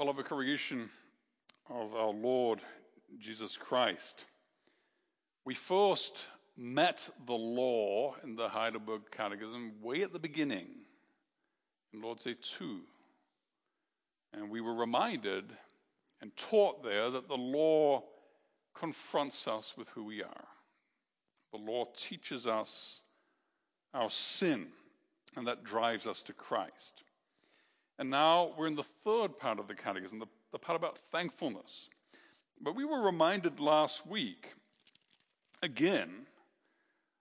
Well, 0.00 0.08
of 0.08 0.18
a 0.18 0.22
congregation 0.22 0.88
of 1.68 1.94
our 1.94 2.08
Lord 2.08 2.58
Jesus 3.18 3.58
Christ, 3.58 4.24
we 5.44 5.54
first 5.54 6.16
met 6.56 7.06
the 7.26 7.34
law 7.34 8.14
in 8.24 8.34
the 8.34 8.48
Heidelberg 8.48 9.02
Catechism 9.10 9.72
way 9.82 10.00
at 10.00 10.14
the 10.14 10.18
beginning, 10.18 10.68
in 11.92 12.00
Lord's 12.00 12.24
Day 12.24 12.34
2. 12.56 12.80
And 14.32 14.48
we 14.48 14.62
were 14.62 14.72
reminded 14.72 15.44
and 16.22 16.34
taught 16.34 16.82
there 16.82 17.10
that 17.10 17.28
the 17.28 17.34
law 17.34 18.02
confronts 18.74 19.46
us 19.46 19.74
with 19.76 19.90
who 19.90 20.04
we 20.04 20.22
are. 20.22 20.48
The 21.52 21.58
law 21.58 21.84
teaches 21.94 22.46
us 22.46 23.02
our 23.92 24.08
sin, 24.08 24.68
and 25.36 25.46
that 25.46 25.62
drives 25.62 26.06
us 26.06 26.22
to 26.22 26.32
Christ. 26.32 27.02
And 28.00 28.08
now 28.08 28.54
we're 28.56 28.66
in 28.66 28.76
the 28.76 28.82
third 29.04 29.38
part 29.38 29.58
of 29.58 29.68
the 29.68 29.74
catechism, 29.74 30.20
the, 30.20 30.26
the 30.52 30.58
part 30.58 30.74
about 30.74 30.98
thankfulness. 31.12 31.90
But 32.58 32.74
we 32.74 32.86
were 32.86 33.02
reminded 33.02 33.60
last 33.60 34.06
week, 34.06 34.48
again, 35.62 36.08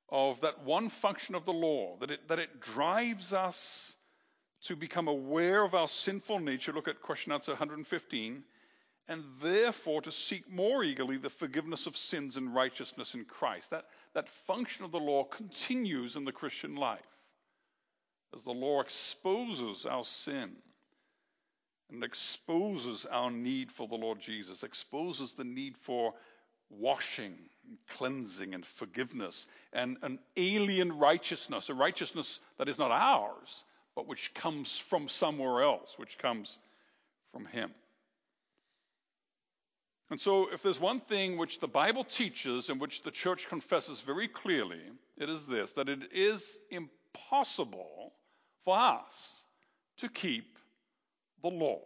of 0.07 0.39
that 0.39 0.63
one 0.63 0.87
function 0.87 1.35
of 1.35 1.43
the 1.43 1.51
law, 1.51 1.97
that 1.99 2.11
it, 2.11 2.29
that 2.29 2.39
it 2.39 2.61
drives 2.61 3.33
us 3.33 3.93
to 4.67 4.77
become 4.77 5.09
aware 5.09 5.65
of 5.65 5.75
our 5.75 5.89
sinful 5.89 6.39
nature. 6.39 6.71
Look 6.71 6.87
at 6.87 7.01
question 7.01 7.33
answer 7.33 7.51
115 7.51 8.43
and 9.09 9.23
therefore 9.41 10.01
to 10.03 10.13
seek 10.13 10.49
more 10.49 10.81
eagerly 10.81 11.17
the 11.17 11.29
forgiveness 11.29 11.87
of 11.87 11.97
sins 11.97 12.37
and 12.37 12.55
righteousness 12.55 13.15
in 13.15 13.25
Christ. 13.25 13.71
That, 13.71 13.83
that 14.13 14.29
function 14.29 14.85
of 14.85 14.91
the 14.91 14.99
law 14.99 15.25
continues 15.25 16.15
in 16.15 16.23
the 16.23 16.31
Christian 16.31 16.77
life 16.77 17.01
as 18.33 18.45
the 18.45 18.51
law 18.51 18.79
exposes 18.79 19.85
our 19.85 20.05
sin 20.05 20.55
and 21.91 22.03
exposes 22.03 23.05
our 23.05 23.31
need 23.31 23.71
for 23.71 23.87
the 23.87 23.95
Lord 23.95 24.19
Jesus, 24.19 24.63
exposes 24.63 25.33
the 25.33 25.43
need 25.43 25.77
for 25.77 26.13
washing 26.69 27.33
and 27.67 27.77
cleansing 27.89 28.53
and 28.53 28.65
forgiveness 28.65 29.47
and 29.73 29.97
an 30.03 30.19
alien 30.37 30.97
righteousness, 30.97 31.69
a 31.69 31.73
righteousness 31.73 32.39
that 32.57 32.69
is 32.69 32.77
not 32.77 32.91
ours, 32.91 33.63
but 33.95 34.07
which 34.07 34.33
comes 34.33 34.77
from 34.77 35.09
somewhere 35.09 35.63
else, 35.63 35.93
which 35.97 36.17
comes 36.17 36.57
from 37.31 37.45
Him. 37.45 37.71
And 40.11 40.19
so, 40.19 40.51
if 40.51 40.63
there's 40.63 40.79
one 40.79 41.01
thing 41.01 41.37
which 41.37 41.59
the 41.59 41.67
Bible 41.67 42.03
teaches 42.03 42.69
and 42.69 42.81
which 42.81 43.03
the 43.03 43.11
church 43.11 43.47
confesses 43.47 44.01
very 44.01 44.27
clearly, 44.27 44.81
it 45.17 45.29
is 45.29 45.45
this 45.45 45.71
that 45.73 45.89
it 45.89 46.11
is 46.13 46.59
impossible 46.71 48.13
for 48.63 48.77
us 48.77 49.43
to 49.97 50.09
keep 50.09 50.58
the 51.41 51.49
law. 51.49 51.81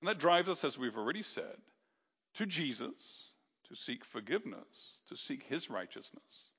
And 0.00 0.08
that 0.08 0.18
drives 0.18 0.48
us, 0.48 0.64
as 0.64 0.78
we've 0.78 0.96
already 0.96 1.22
said, 1.22 1.56
to 2.34 2.46
Jesus 2.46 2.92
to 3.68 3.76
seek 3.76 4.04
forgiveness, 4.04 4.98
to 5.08 5.16
seek 5.16 5.44
his 5.44 5.70
righteousness. 5.70 6.50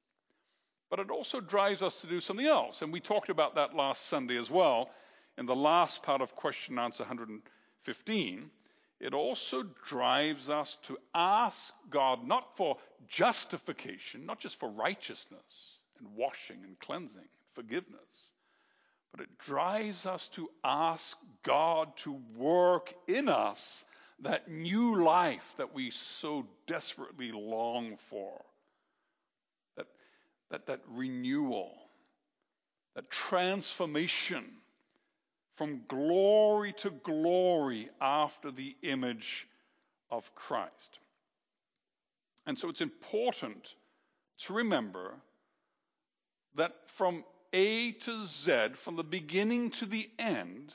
But 0.90 1.00
it 1.00 1.10
also 1.10 1.40
drives 1.40 1.82
us 1.82 2.00
to 2.02 2.08
do 2.08 2.22
something 2.22 2.46
else. 2.46 2.82
And 2.82 2.94
we 2.94 3.00
talked 3.00 3.30
about 3.30 3.56
that 3.56 3.76
last 3.76 4.08
Sunday 4.08 4.38
as 4.38 4.50
well 4.50 4.90
in 5.38 5.46
the 5.46 5.56
last 5.56 6.04
part 6.04 6.22
of 6.22 6.36
question 6.36 6.78
answer 6.78 7.04
115 7.04 8.50
it 9.04 9.14
also 9.14 9.64
drives 9.86 10.50
us 10.50 10.78
to 10.84 10.98
ask 11.14 11.74
God 11.90 12.26
not 12.26 12.56
for 12.56 12.78
justification, 13.10 14.26
not 14.26 14.40
just 14.40 14.56
for 14.58 14.70
righteousness 14.70 15.80
and 16.00 16.16
washing 16.16 16.64
and 16.64 16.80
cleansing 16.80 17.20
and 17.20 17.54
forgiveness, 17.54 18.32
but 19.14 19.22
it 19.22 19.38
drives 19.38 20.08
us 20.08 20.28
to 20.30 20.50
ask 20.64 21.18
God 21.44 21.96
to 21.98 22.20
work 22.36 22.94
in 23.08 23.30
us 23.30 23.86
that 24.20 24.50
new 24.50 25.04
life 25.04 25.54
that 25.58 25.74
we 25.74 25.92
so 25.92 26.48
desperately 26.66 27.32
long 27.32 27.98
for. 28.10 28.42
That, 29.78 29.86
that, 30.50 30.66
that 30.66 30.82
renewal, 30.88 31.72
that 32.96 33.12
transformation 33.12 34.46
from 35.58 35.84
glory 35.88 36.74
to 36.74 36.90
glory 36.90 37.90
after 38.02 38.50
the 38.50 38.76
image 38.82 39.48
of 40.10 40.34
Christ. 40.34 41.00
And 42.48 42.58
so 42.58 42.68
it's 42.68 42.82
important 42.82 43.76
to 44.40 44.54
remember 44.54 45.14
that 46.56 46.74
from 46.88 47.24
A 47.54 47.92
to 47.92 48.26
Z, 48.26 48.70
from 48.74 48.96
the 48.96 49.04
beginning 49.04 49.70
to 49.72 49.86
the 49.86 50.10
end, 50.18 50.74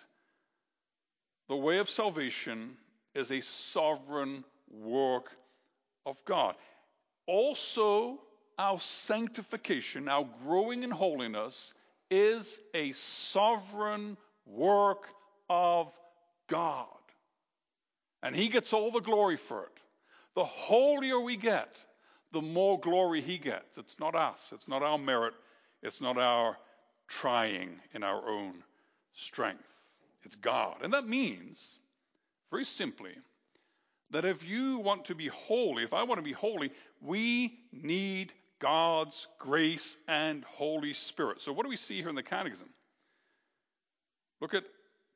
the 1.49 1.57
way 1.57 1.79
of 1.79 1.91
salvation 1.91 2.77
is 3.15 3.33
a 3.33 3.41
sovereign 3.41 4.45
work 4.71 5.33
of 6.07 6.25
God. 6.25 6.55
Also, 7.27 8.21
our 8.59 8.81
sanctification, 8.81 10.09
our 10.09 10.27
growing 10.45 10.85
in 10.85 10.91
holiness, 10.91 11.75
is 12.11 12.61
a 12.75 12.93
sovereign 12.93 14.17
work 14.47 15.09
of 15.51 15.93
God. 16.49 16.87
And 18.23 18.37
He 18.37 18.49
gets 18.49 18.73
all 18.73 18.93
the 18.93 19.01
glory 19.01 19.37
for 19.37 19.65
it. 19.65 19.81
The 20.37 20.45
holier 20.45 21.21
we 21.21 21.37
get, 21.37 21.77
the 22.33 22.41
more 22.41 22.79
glory 22.79 23.21
He 23.21 23.39
gets. 23.39 23.79
It's 23.79 23.99
not 23.99 24.15
us, 24.15 24.41
it's 24.53 24.69
not 24.69 24.85
our 24.85 24.99
merit, 24.99 25.35
it's 25.83 26.01
not 26.01 26.19
our 26.19 26.57
trying 27.09 27.81
in 27.95 28.03
our 28.03 28.29
own 28.29 28.63
strength. 29.15 29.65
It's 30.25 30.37
God. 30.37 30.77
And 30.83 30.93
that 30.93 31.09
means, 31.09 31.79
very 32.51 32.65
simply, 32.65 33.13
that 34.11 34.25
if 34.25 34.47
you 34.47 34.79
want 34.79 35.07
to 35.07 35.15
be 35.15 35.29
holy, 35.29 35.83
if 35.83 35.93
I 35.93 36.03
want 36.03 36.19
to 36.19 36.23
be 36.23 36.33
holy, 36.33 36.71
we 37.01 37.59
need 37.73 38.33
God's 38.59 39.27
grace 39.39 39.97
and 40.09 40.45
Holy 40.45 40.93
Spirit. 40.93 41.41
So, 41.41 41.53
what 41.53 41.65
do 41.65 41.69
we 41.69 41.77
see 41.77 42.01
here 42.01 42.09
in 42.09 42.15
the 42.15 42.23
Catechism? 42.23 42.69
Look 44.41 44.55
at 44.55 44.65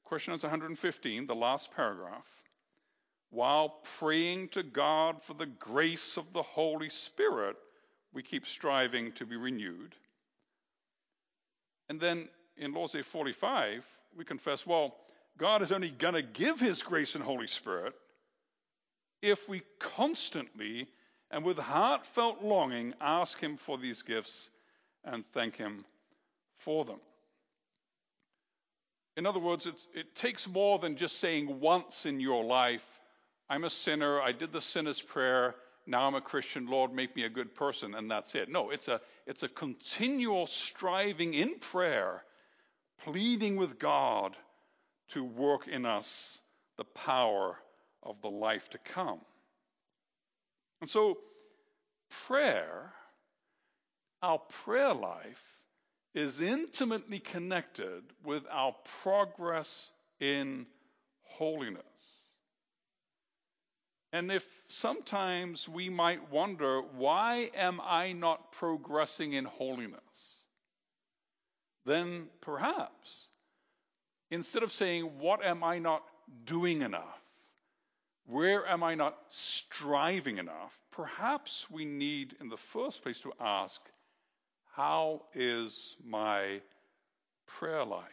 question 0.04 0.32
answer 0.32 0.46
115, 0.46 1.26
the 1.26 1.34
last 1.34 1.70
paragraph. 1.74 2.26
While 3.30 3.80
praying 3.98 4.48
to 4.50 4.62
God 4.62 5.22
for 5.22 5.34
the 5.34 5.46
grace 5.46 6.18
of 6.18 6.32
the 6.34 6.42
Holy 6.42 6.90
Spirit, 6.90 7.56
we 8.12 8.22
keep 8.22 8.46
striving 8.46 9.12
to 9.12 9.24
be 9.24 9.36
renewed. 9.36 9.94
And 11.88 12.00
then 12.00 12.28
in 12.56 12.72
Lord's 12.72 12.92
Day 12.92 13.02
45, 13.02 13.84
we 14.16 14.24
confess, 14.24 14.66
well, 14.66 14.94
God 15.38 15.62
is 15.62 15.72
only 15.72 15.90
going 15.90 16.14
to 16.14 16.22
give 16.22 16.60
His 16.60 16.82
grace 16.82 17.14
and 17.14 17.24
Holy 17.24 17.46
Spirit 17.46 17.94
if 19.22 19.48
we 19.48 19.62
constantly 19.78 20.88
and 21.30 21.44
with 21.44 21.58
heartfelt 21.58 22.42
longing 22.42 22.94
ask 23.00 23.38
Him 23.38 23.56
for 23.56 23.78
these 23.78 24.02
gifts 24.02 24.50
and 25.04 25.24
thank 25.32 25.56
Him 25.56 25.84
for 26.58 26.84
them. 26.84 27.00
In 29.16 29.26
other 29.26 29.40
words, 29.40 29.66
it 29.66 30.14
takes 30.14 30.48
more 30.48 30.78
than 30.78 30.96
just 30.96 31.18
saying 31.20 31.60
once 31.60 32.06
in 32.06 32.20
your 32.20 32.44
life, 32.44 32.86
I'm 33.48 33.64
a 33.64 33.70
sinner, 33.70 34.20
I 34.20 34.32
did 34.32 34.52
the 34.52 34.60
sinner's 34.60 35.00
prayer, 35.00 35.54
now 35.86 36.06
I'm 36.06 36.14
a 36.14 36.20
Christian, 36.20 36.66
Lord, 36.66 36.94
make 36.94 37.14
me 37.14 37.24
a 37.24 37.28
good 37.28 37.54
person, 37.54 37.94
and 37.94 38.10
that's 38.10 38.34
it. 38.34 38.48
No, 38.48 38.70
it's 38.70 38.88
a, 38.88 39.00
it's 39.26 39.42
a 39.42 39.48
continual 39.48 40.46
striving 40.46 41.34
in 41.34 41.58
prayer, 41.58 42.22
pleading 43.04 43.56
with 43.56 43.78
God 43.78 44.36
to 45.10 45.24
work 45.24 45.68
in 45.68 45.86
us 45.86 46.38
the 46.76 46.84
power 46.84 47.56
of 48.02 48.20
the 48.22 48.30
life 48.30 48.68
to 48.70 48.78
come. 48.78 49.20
And 50.80 50.90
so, 50.90 51.18
prayer, 52.26 52.92
our 54.22 54.38
prayer 54.38 54.94
life, 54.94 55.42
is 56.14 56.40
intimately 56.40 57.20
connected 57.20 58.02
with 58.24 58.42
our 58.50 58.74
progress 59.02 59.90
in 60.20 60.66
holiness. 61.22 61.82
And 64.12 64.30
if 64.30 64.46
sometimes 64.68 65.66
we 65.66 65.88
might 65.88 66.30
wonder, 66.30 66.82
why 66.82 67.50
am 67.56 67.80
I 67.82 68.12
not 68.12 68.52
progressing 68.52 69.32
in 69.32 69.46
holiness? 69.46 70.00
Then 71.86 72.28
perhaps, 72.42 73.28
instead 74.30 74.62
of 74.62 74.72
saying, 74.72 75.18
what 75.18 75.44
am 75.44 75.64
I 75.64 75.78
not 75.78 76.02
doing 76.44 76.82
enough? 76.82 77.20
Where 78.26 78.66
am 78.66 78.82
I 78.82 78.94
not 78.94 79.16
striving 79.30 80.38
enough? 80.38 80.78
Perhaps 80.92 81.66
we 81.70 81.86
need, 81.86 82.36
in 82.40 82.50
the 82.50 82.56
first 82.56 83.02
place, 83.02 83.18
to 83.20 83.32
ask, 83.40 83.80
how 84.74 85.22
is 85.34 85.96
my 86.04 86.60
prayer 87.46 87.84
life? 87.84 88.04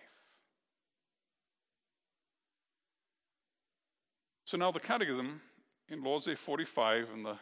So 4.46 4.58
now 4.58 4.72
the 4.72 4.80
Catechism 4.80 5.42
in 5.92 6.04
Lord's 6.04 6.26
Day 6.26 6.36
45 6.36 7.10
and 7.14 7.26
the 7.26 7.38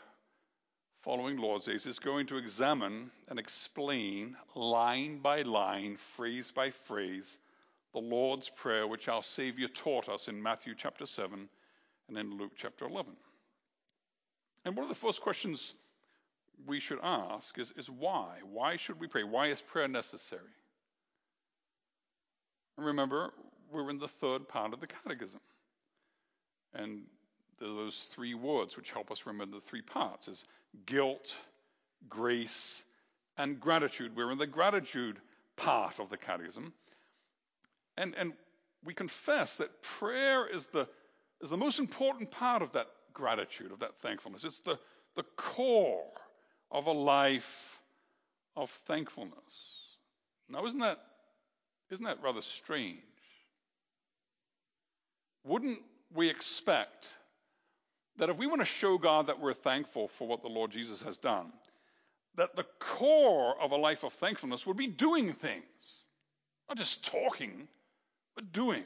following 1.02 1.38
Lord's 1.38 1.66
Days 1.66 1.86
is 1.86 2.00
going 2.00 2.28
to 2.28 2.38
examine 2.38 3.12
and 3.28 3.38
explain 3.38 4.38
line 4.56 5.20
by 5.20 5.42
line, 5.42 5.98
phrase 5.98 6.52
by 6.52 6.70
phrase, 6.70 7.38
the 7.94 8.00
Lord's 8.00 8.48
Prayer, 8.50 8.88
which 8.88 9.10
our 9.10 9.22
Savior 9.22 9.68
taught 9.68 10.08
us 10.08 10.30
in 10.30 10.42
Matthew 10.42 10.76
chapter 10.78 11.06
7 11.06 11.50
and 12.08 12.18
in 12.18 12.38
Luke 12.38 12.54
chapter 12.56 12.86
11. 12.86 13.12
And 14.64 14.76
one 14.78 14.84
of 14.84 14.90
the 14.90 14.96
first 14.96 15.22
questions 15.22 15.74
we 16.66 16.80
should 16.80 17.00
ask 17.04 17.58
is, 17.60 17.74
is 17.76 17.90
why? 17.90 18.38
Why 18.50 18.78
should 18.78 19.00
we 19.00 19.08
pray? 19.08 19.24
Why 19.24 19.48
is 19.48 19.62
prayer 19.62 19.88
necessary? 19.88 20.42
remember, 22.78 23.34
we're 23.72 23.90
in 23.90 23.98
the 23.98 24.08
third 24.08 24.48
part 24.48 24.72
of 24.72 24.80
the 24.80 24.86
catechism. 24.86 25.40
And 26.76 27.02
those 27.60 28.08
three 28.12 28.34
words 28.34 28.78
which 28.78 28.92
help 28.92 29.12
us 29.12 29.26
remember 29.26 29.58
the 29.58 29.66
three 29.66 29.82
parts 29.82 30.28
is 30.28 30.46
guilt, 30.86 31.36
grace, 32.10 32.84
and 33.38 33.60
gratitude. 33.60 34.16
We're 34.16 34.32
in 34.32 34.38
the 34.38 34.48
gratitude 34.48 35.20
part 35.56 36.00
of 36.00 36.10
the 36.10 36.18
catechism. 36.18 36.74
And, 37.98 38.16
and 38.16 38.34
we 38.84 38.94
confess 38.94 39.56
that 39.58 39.82
prayer 39.82 40.48
is 40.48 40.68
the, 40.68 40.88
is 41.42 41.50
the 41.50 41.58
most 41.58 41.80
important 41.80 42.32
part 42.32 42.62
of 42.62 42.72
that 42.74 42.88
gratitude, 43.14 43.72
of 43.72 43.80
that 43.80 43.98
thankfulness. 43.98 44.44
It's 44.44 44.60
the, 44.60 44.80
the 45.16 45.26
core 45.36 46.06
of 46.72 46.86
a 46.86 46.92
life 46.92 47.80
of 48.56 48.70
thankfulness. 48.70 49.34
Now, 50.50 50.66
isn't 50.66 50.80
that, 50.80 51.00
isn't 51.92 52.06
that 52.06 52.22
rather 52.22 52.42
strange? 52.42 53.02
Wouldn't 55.44 55.80
we 56.14 56.30
expect 56.30 57.06
that 58.18 58.30
if 58.30 58.38
we 58.38 58.48
want 58.48 58.62
to 58.62 58.66
show 58.66 58.98
God 58.98 59.28
that 59.28 59.40
we're 59.40 59.54
thankful 59.54 60.08
for 60.08 60.28
what 60.28 60.42
the 60.42 60.50
Lord 60.50 60.72
Jesus 60.72 61.02
has 61.02 61.18
done, 61.18 61.52
that 62.36 62.56
the 62.56 62.66
core 62.80 63.56
of 63.62 63.72
a 63.72 63.76
life 63.76 64.04
of 64.04 64.14
thankfulness 64.14 64.66
would 64.66 64.78
be 64.78 64.88
doing 64.88 65.34
things, 65.34 65.64
not 66.68 66.78
just 66.78 67.06
talking, 67.06 67.68
but 68.36 68.52
doing. 68.52 68.84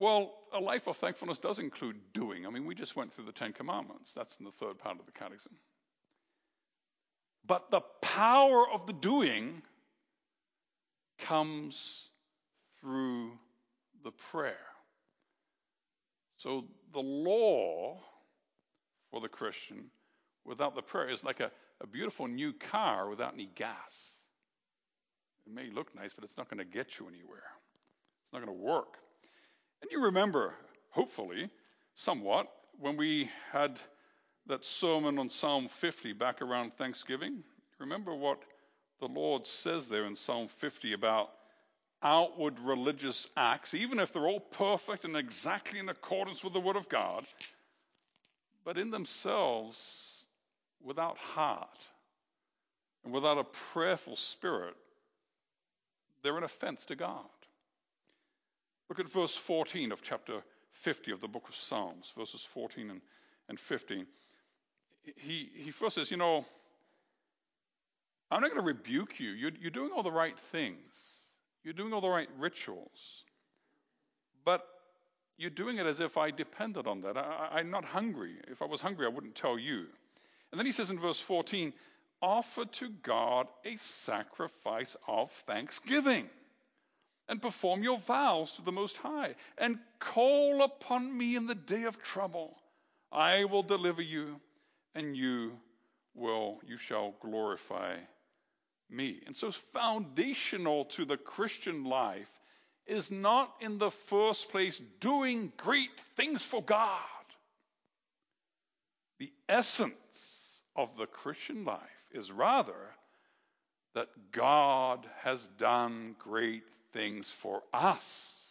Well, 0.00 0.32
a 0.52 0.58
life 0.58 0.88
of 0.88 0.96
thankfulness 0.96 1.38
does 1.38 1.60
include 1.60 1.96
doing. 2.12 2.44
I 2.44 2.50
mean, 2.50 2.66
we 2.66 2.74
just 2.74 2.96
went 2.96 3.12
through 3.12 3.26
the 3.26 3.32
Ten 3.32 3.52
Commandments. 3.52 4.12
That's 4.12 4.36
in 4.40 4.44
the 4.44 4.50
third 4.50 4.78
part 4.78 4.98
of 4.98 5.06
the 5.06 5.12
Catechism. 5.12 5.52
But 7.46 7.70
the 7.70 7.82
power 8.00 8.68
of 8.68 8.86
the 8.86 8.92
doing 8.92 9.62
comes 11.20 12.08
through 12.80 13.30
the 14.02 14.10
prayer. 14.10 14.56
So 16.42 16.64
the 16.92 17.00
law 17.00 18.00
for 19.10 19.20
the 19.20 19.28
Christian 19.28 19.84
without 20.44 20.74
the 20.74 20.82
prayer 20.82 21.08
is 21.08 21.22
like 21.22 21.38
a, 21.38 21.52
a 21.80 21.86
beautiful 21.86 22.26
new 22.26 22.52
car 22.52 23.08
without 23.08 23.34
any 23.34 23.48
gas. 23.54 24.16
It 25.46 25.54
may 25.54 25.70
look 25.70 25.94
nice, 25.94 26.12
but 26.12 26.24
it's 26.24 26.36
not 26.36 26.50
going 26.50 26.58
to 26.58 26.64
get 26.64 26.98
you 26.98 27.06
anywhere. 27.06 27.44
It's 28.24 28.32
not 28.32 28.44
going 28.44 28.58
to 28.58 28.64
work. 28.64 28.96
And 29.82 29.90
you 29.92 30.02
remember, 30.02 30.54
hopefully, 30.90 31.48
somewhat, 31.94 32.48
when 32.80 32.96
we 32.96 33.30
had 33.52 33.78
that 34.46 34.64
sermon 34.64 35.20
on 35.20 35.28
Psalm 35.28 35.68
50 35.68 36.12
back 36.14 36.42
around 36.42 36.72
Thanksgiving. 36.74 37.44
Remember 37.78 38.14
what 38.14 38.42
the 38.98 39.06
Lord 39.06 39.46
says 39.46 39.86
there 39.86 40.06
in 40.06 40.16
Psalm 40.16 40.48
50 40.48 40.92
about 40.94 41.30
outward 42.02 42.58
religious 42.60 43.28
acts, 43.36 43.74
even 43.74 44.00
if 44.00 44.12
they're 44.12 44.26
all 44.26 44.40
perfect 44.40 45.04
and 45.04 45.16
exactly 45.16 45.78
in 45.78 45.88
accordance 45.88 46.42
with 46.42 46.52
the 46.52 46.60
Word 46.60 46.76
of 46.76 46.88
God, 46.88 47.24
but 48.64 48.78
in 48.78 48.90
themselves, 48.90 50.24
without 50.82 51.16
heart 51.18 51.78
and 53.04 53.12
without 53.12 53.38
a 53.38 53.44
prayerful 53.72 54.16
spirit, 54.16 54.74
they're 56.22 56.36
an 56.36 56.44
offense 56.44 56.84
to 56.86 56.96
God. 56.96 57.24
Look 58.88 59.00
at 59.00 59.10
verse 59.10 59.36
14 59.36 59.92
of 59.92 60.02
chapter 60.02 60.42
50 60.72 61.12
of 61.12 61.20
the 61.20 61.28
book 61.28 61.48
of 61.48 61.56
Psalms, 61.56 62.12
verses 62.16 62.46
14 62.52 62.90
and, 62.90 63.00
and 63.48 63.58
15. 63.58 64.06
He, 65.16 65.50
he 65.54 65.70
first 65.70 65.96
says, 65.96 66.10
You 66.10 66.16
know, 66.16 66.44
I'm 68.30 68.40
not 68.40 68.50
going 68.50 68.60
to 68.60 68.66
rebuke 68.66 69.18
you. 69.18 69.30
You're, 69.30 69.52
you're 69.60 69.70
doing 69.70 69.90
all 69.94 70.02
the 70.02 70.12
right 70.12 70.38
things. 70.38 70.78
You're 71.64 71.74
doing 71.74 71.92
all 71.92 72.00
the 72.00 72.08
right 72.08 72.28
rituals, 72.38 73.24
but 74.44 74.66
you're 75.38 75.50
doing 75.50 75.78
it 75.78 75.86
as 75.86 76.00
if 76.00 76.16
I 76.16 76.30
depended 76.30 76.86
on 76.86 77.00
that. 77.02 77.16
I, 77.16 77.60
am 77.60 77.70
not 77.70 77.84
hungry. 77.84 78.36
If 78.48 78.62
I 78.62 78.66
was 78.66 78.80
hungry, 78.80 79.06
I 79.06 79.10
wouldn't 79.10 79.34
tell 79.34 79.58
you. 79.58 79.86
And 80.50 80.58
then 80.58 80.66
he 80.66 80.72
says 80.72 80.90
in 80.90 80.98
verse 80.98 81.20
14, 81.20 81.72
offer 82.20 82.64
to 82.64 82.88
God 83.02 83.48
a 83.64 83.76
sacrifice 83.76 84.96
of 85.08 85.30
thanksgiving 85.46 86.28
and 87.28 87.40
perform 87.40 87.82
your 87.82 87.98
vows 87.98 88.52
to 88.54 88.62
the 88.62 88.72
Most 88.72 88.96
High 88.96 89.34
and 89.58 89.78
call 89.98 90.62
upon 90.62 91.16
me 91.16 91.36
in 91.36 91.46
the 91.46 91.54
day 91.54 91.84
of 91.84 92.02
trouble. 92.02 92.56
I 93.10 93.44
will 93.44 93.62
deliver 93.62 94.02
you 94.02 94.40
and 94.94 95.16
you 95.16 95.52
will, 96.14 96.60
you 96.66 96.76
shall 96.76 97.14
glorify 97.20 97.96
me. 98.92 99.20
And 99.26 99.36
so, 99.36 99.50
foundational 99.50 100.84
to 100.86 101.04
the 101.04 101.16
Christian 101.16 101.84
life 101.84 102.30
is 102.86 103.10
not 103.10 103.54
in 103.60 103.78
the 103.78 103.90
first 103.90 104.50
place 104.50 104.80
doing 105.00 105.52
great 105.56 106.00
things 106.16 106.42
for 106.42 106.62
God. 106.62 106.98
The 109.18 109.32
essence 109.48 110.60
of 110.74 110.96
the 110.96 111.06
Christian 111.06 111.64
life 111.64 111.80
is 112.12 112.32
rather 112.32 112.94
that 113.94 114.08
God 114.32 115.06
has 115.22 115.48
done 115.58 116.16
great 116.18 116.64
things 116.92 117.30
for 117.30 117.62
us. 117.72 118.50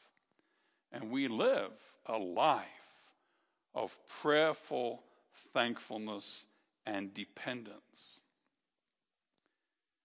And 0.91 1.11
we 1.11 1.27
live 1.27 1.71
a 2.05 2.17
life 2.17 2.65
of 3.73 3.95
prayerful 4.21 5.01
thankfulness 5.53 6.45
and 6.85 7.13
dependence. 7.13 8.19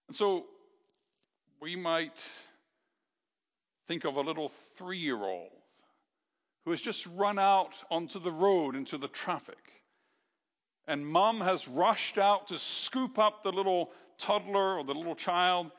And 0.07 0.15
so 0.15 0.45
we 1.61 1.75
might 1.75 2.17
think 3.87 4.05
of 4.05 4.15
a 4.15 4.21
little 4.21 4.51
three 4.75 4.99
year 4.99 5.17
old 5.17 5.51
who 6.65 6.71
has 6.71 6.81
just 6.81 7.07
run 7.15 7.39
out 7.39 7.73
onto 7.89 8.19
the 8.19 8.31
road 8.31 8.75
into 8.75 8.97
the 8.97 9.07
traffic. 9.07 9.57
And 10.87 11.05
mom 11.05 11.41
has 11.41 11.67
rushed 11.67 12.17
out 12.17 12.47
to 12.47 12.59
scoop 12.59 13.19
up 13.19 13.43
the 13.43 13.51
little 13.51 13.91
toddler 14.17 14.77
or 14.77 14.83
the 14.83 14.93
little 14.93 15.15
child 15.15 15.71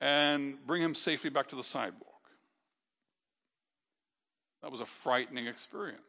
and 0.00 0.56
bring 0.66 0.82
him 0.82 0.94
safely 0.94 1.30
back 1.30 1.48
to 1.48 1.56
the 1.56 1.62
sidewalk. 1.62 2.10
That 4.62 4.72
was 4.72 4.80
a 4.80 4.86
frightening 4.86 5.46
experience. 5.46 6.00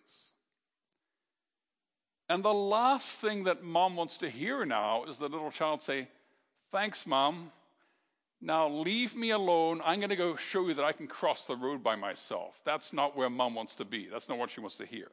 And 2.29 2.43
the 2.43 2.53
last 2.53 3.19
thing 3.19 3.43
that 3.43 3.63
mom 3.63 3.95
wants 3.95 4.17
to 4.19 4.29
hear 4.29 4.65
now 4.65 5.03
is 5.05 5.17
the 5.17 5.27
little 5.27 5.51
child 5.51 5.81
say, 5.81 6.07
Thanks, 6.75 7.07
mom. 7.07 7.53
Now 8.41 8.67
leave 8.67 9.15
me 9.15 9.29
alone. 9.29 9.79
I'm 9.85 10.01
going 10.01 10.09
to 10.09 10.17
go 10.17 10.35
show 10.35 10.67
you 10.67 10.73
that 10.73 10.83
I 10.83 10.91
can 10.91 11.07
cross 11.07 11.45
the 11.45 11.55
road 11.55 11.81
by 11.81 11.95
myself. 11.95 12.59
That's 12.65 12.91
not 12.91 13.15
where 13.15 13.29
mom 13.29 13.55
wants 13.55 13.75
to 13.75 13.85
be. 13.85 14.09
That's 14.11 14.27
not 14.27 14.37
what 14.37 14.51
she 14.51 14.59
wants 14.59 14.75
to 14.79 14.85
hear. 14.85 15.07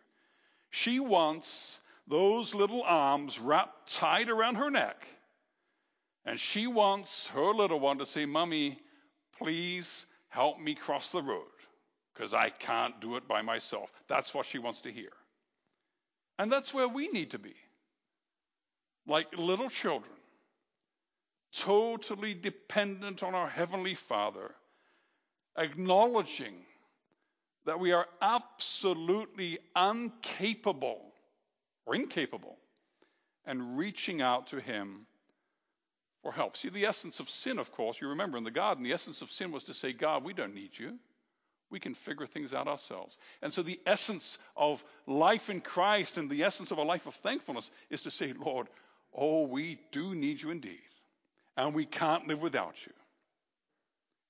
She 0.70 0.98
wants 0.98 1.80
those 2.08 2.52
little 2.52 2.82
arms 2.82 3.38
wrapped 3.38 3.94
tight 3.94 4.28
around 4.28 4.56
her 4.56 4.72
neck. 4.72 5.06
And 6.24 6.40
she 6.40 6.66
wants 6.66 7.28
her 7.28 7.54
little 7.54 7.78
one 7.78 7.98
to 7.98 8.06
say, 8.06 8.26
Mommy, 8.26 8.80
please 9.38 10.06
help 10.30 10.58
me 10.58 10.74
cross 10.74 11.12
the 11.12 11.22
road 11.22 11.44
because 12.12 12.34
I 12.34 12.48
can't 12.48 13.00
do 13.00 13.14
it 13.14 13.28
by 13.28 13.40
myself. 13.40 13.92
That's 14.08 14.34
what 14.34 14.46
she 14.46 14.58
wants 14.58 14.80
to 14.80 14.90
hear. 14.90 15.12
And 16.40 16.50
that's 16.50 16.74
where 16.74 16.88
we 16.88 17.06
need 17.06 17.30
to 17.30 17.38
be. 17.38 17.54
Like 19.06 19.28
little 19.38 19.70
children, 19.70 20.10
totally 21.52 22.34
dependent 22.34 23.22
on 23.22 23.34
our 23.34 23.48
Heavenly 23.48 23.94
Father, 23.94 24.54
acknowledging 25.56 26.54
that 27.64 27.78
we 27.78 27.92
are 27.92 28.06
absolutely 28.20 29.58
incapable 29.76 31.00
or 31.86 31.94
incapable 31.94 32.56
and 33.44 33.76
reaching 33.76 34.22
out 34.22 34.48
to 34.48 34.60
Him 34.60 35.06
for 36.22 36.32
help. 36.32 36.56
See, 36.56 36.68
the 36.68 36.86
essence 36.86 37.20
of 37.20 37.28
sin, 37.28 37.58
of 37.58 37.72
course, 37.72 38.00
you 38.00 38.08
remember 38.08 38.38
in 38.38 38.44
the 38.44 38.50
garden, 38.50 38.84
the 38.84 38.92
essence 38.92 39.22
of 39.22 39.30
sin 39.30 39.52
was 39.52 39.64
to 39.64 39.74
say, 39.74 39.92
God, 39.92 40.24
we 40.24 40.32
don't 40.32 40.54
need 40.54 40.70
you. 40.78 40.98
We 41.70 41.80
can 41.80 41.94
figure 41.94 42.26
things 42.26 42.52
out 42.52 42.68
ourselves. 42.68 43.18
And 43.40 43.52
so 43.52 43.62
the 43.62 43.80
essence 43.86 44.38
of 44.56 44.84
life 45.06 45.50
in 45.50 45.60
Christ 45.60 46.18
and 46.18 46.28
the 46.30 46.44
essence 46.44 46.70
of 46.70 46.78
a 46.78 46.82
life 46.82 47.06
of 47.06 47.14
thankfulness 47.16 47.70
is 47.90 48.02
to 48.02 48.10
say, 48.10 48.32
Lord, 48.32 48.68
oh, 49.14 49.46
we 49.46 49.80
do 49.90 50.14
need 50.14 50.40
you 50.40 50.50
indeed. 50.50 50.80
And 51.56 51.74
we 51.74 51.84
can't 51.84 52.26
live 52.26 52.40
without 52.40 52.74
you. 52.86 52.92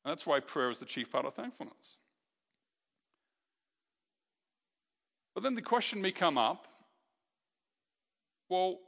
And 0.05 0.11
that's 0.11 0.27
why 0.27 0.41
prayer 0.41 0.71
is 0.71 0.79
the 0.79 0.85
chief 0.85 1.11
part 1.11 1.25
of 1.25 1.35
thankfulness. 1.35 1.97
But 5.35 5.45
then 5.45 5.55
the 5.55 5.63
question 5.63 6.03
may 6.03 6.13
come 6.13 6.37
up 6.37 6.67
well, 8.53 8.81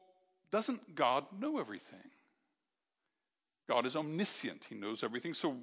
doesn't 0.53 0.95
God 0.95 1.25
know 1.41 1.59
everything? 1.59 2.11
God 3.67 3.87
is 3.87 3.97
omniscient, 3.97 4.67
He 4.69 4.75
knows 4.75 5.03
everything. 5.03 5.33
So 5.33 5.57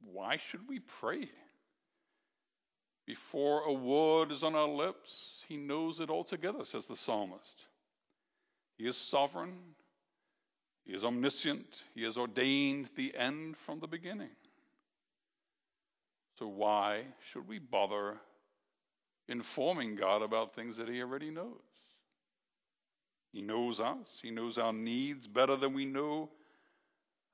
why 0.00 0.38
should 0.50 0.68
we 0.68 0.80
pray? 0.80 1.28
Before 3.06 3.60
a 3.60 3.72
word 3.72 4.32
is 4.32 4.42
on 4.42 4.56
our 4.56 4.66
lips, 4.66 5.44
He 5.48 5.56
knows 5.56 6.00
it 6.00 6.10
altogether, 6.10 6.64
says 6.64 6.86
the 6.86 6.96
psalmist. 6.96 7.66
He 8.78 8.88
is 8.88 8.96
sovereign, 8.96 9.54
He 10.86 10.94
is 10.94 11.04
omniscient, 11.04 11.66
He 11.94 12.04
has 12.04 12.16
ordained 12.16 12.88
the 12.94 13.14
end 13.16 13.56
from 13.56 13.80
the 13.80 13.88
beginning. 13.88 14.30
So 16.38 16.46
why 16.46 17.02
should 17.32 17.48
we 17.48 17.58
bother 17.58 18.16
informing 19.28 19.96
God 19.96 20.22
about 20.22 20.54
things 20.54 20.76
that 20.76 20.88
He 20.88 21.02
already 21.02 21.30
knows? 21.30 21.60
He 23.32 23.42
knows 23.42 23.80
us, 23.80 24.20
He 24.22 24.30
knows 24.30 24.58
our 24.58 24.72
needs 24.72 25.26
better 25.26 25.56
than 25.56 25.74
we 25.74 25.86
know 25.86 26.30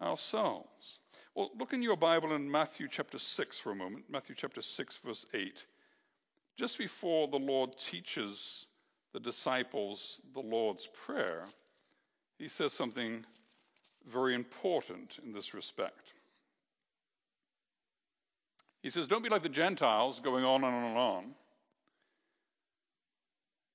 ourselves. 0.01 0.99
Well, 1.35 1.51
look 1.59 1.75
in 1.75 1.83
your 1.83 1.97
Bible 1.97 2.35
in 2.35 2.51
Matthew 2.51 2.89
chapter 2.91 3.19
6 3.19 3.59
for 3.59 3.73
a 3.73 3.77
moment. 3.77 4.05
Matthew 4.11 4.35
chapter 4.35 4.63
6, 4.63 5.01
verse 5.05 5.27
8. 5.35 5.65
Just 6.57 6.79
before 6.79 7.29
the 7.29 7.39
Lord 7.39 7.79
teaches 7.79 8.67
the 9.13 9.21
disciples 9.21 10.21
the 10.35 10.41
Lord's 10.41 10.87
Prayer, 11.07 11.45
he 12.39 12.49
says 12.49 12.73
something 12.73 13.25
very 14.11 14.35
important 14.35 15.19
in 15.25 15.33
this 15.33 15.55
respect. 15.55 16.13
He 18.83 18.91
says, 18.91 19.09
Don't 19.09 19.23
be 19.23 19.29
like 19.29 19.43
the 19.43 19.49
Gentiles, 19.49 20.21
going 20.21 20.45
on 20.45 20.65
and 20.65 20.75
on 20.75 20.85
and 20.85 20.99
on. 20.99 21.25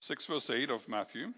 6 0.02 0.26
verse 0.26 0.50
8 0.50 0.70
of 0.70 0.88
Matthew. 0.88 1.34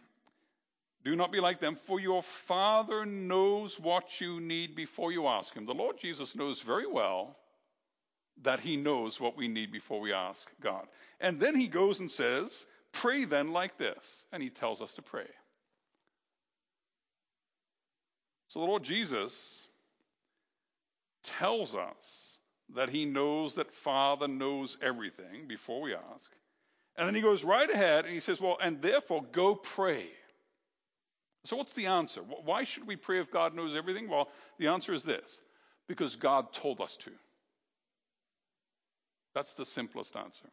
Do 1.03 1.15
not 1.15 1.31
be 1.31 1.39
like 1.39 1.60
them, 1.60 1.75
for 1.75 2.00
your 2.00 2.22
Father 2.22 3.05
knows 3.05 3.79
what 3.79 4.19
you 4.19 4.41
need 4.41 4.75
before 4.75 5.12
you 5.13 5.27
ask 5.27 5.53
Him. 5.53 5.65
The 5.65 5.74
Lord 5.74 5.98
Jesus 5.98 6.36
knows 6.36 6.60
very 6.60 6.88
well 6.88 7.38
that 8.41 8.60
He 8.60 8.75
knows 8.75 9.19
what 9.19 9.38
we 9.38 9.48
need 9.48 9.72
before 9.72 10.01
we 10.01 10.12
ask 10.12 10.50
God. 10.62 10.86
And 11.22 11.39
then 11.39 11.55
He 11.55 11.67
goes 11.67 12.00
and 12.01 12.12
says, 12.12 12.65
Pray 12.91 13.24
then 13.25 13.53
like 13.53 13.77
this. 13.77 14.25
And 14.34 14.43
He 14.43 14.50
tells 14.50 14.81
us 14.81 14.93
to 14.96 15.01
pray. 15.01 15.27
So 18.50 18.60
the 18.60 18.65
Lord 18.65 18.84
Jesus 18.84 19.68
tells 21.24 21.75
us 21.75 22.39
that 22.75 22.89
He 22.89 23.06
knows 23.06 23.56
that 23.56 23.72
Father 23.72 24.27
knows 24.27 24.77
everything 24.82 25.48
before 25.48 25.82
we 25.82 25.94
ask. 25.94 26.32
And 26.98 27.08
then 27.08 27.15
He 27.15 27.22
goes 27.22 27.44
right 27.44 27.70
ahead 27.70 28.06
and 28.06 28.13
He 28.13 28.20
says, 28.20 28.41
Well, 28.41 28.58
and 28.62 28.82
therefore 28.82 29.24
go 29.32 29.56
pray. 29.56 30.08
So, 31.46 31.56
what's 31.56 31.74
the 31.74 31.86
answer? 31.86 32.22
Why 32.22 32.63
should 32.65 32.86
we 32.86 32.96
pray 32.96 33.20
if 33.20 33.32
God 33.32 33.56
knows 33.56 33.75
everything? 33.75 34.10
Well, 34.10 34.27
the 34.58 34.68
answer 34.68 34.94
is 34.94 35.03
this 35.03 35.39
because 35.88 36.15
God 36.15 36.51
told 36.53 36.82
us 36.82 36.98
to. 36.98 37.12
That's 39.34 39.53
the 39.53 39.65
simplest 39.65 40.15
answer. 40.15 40.50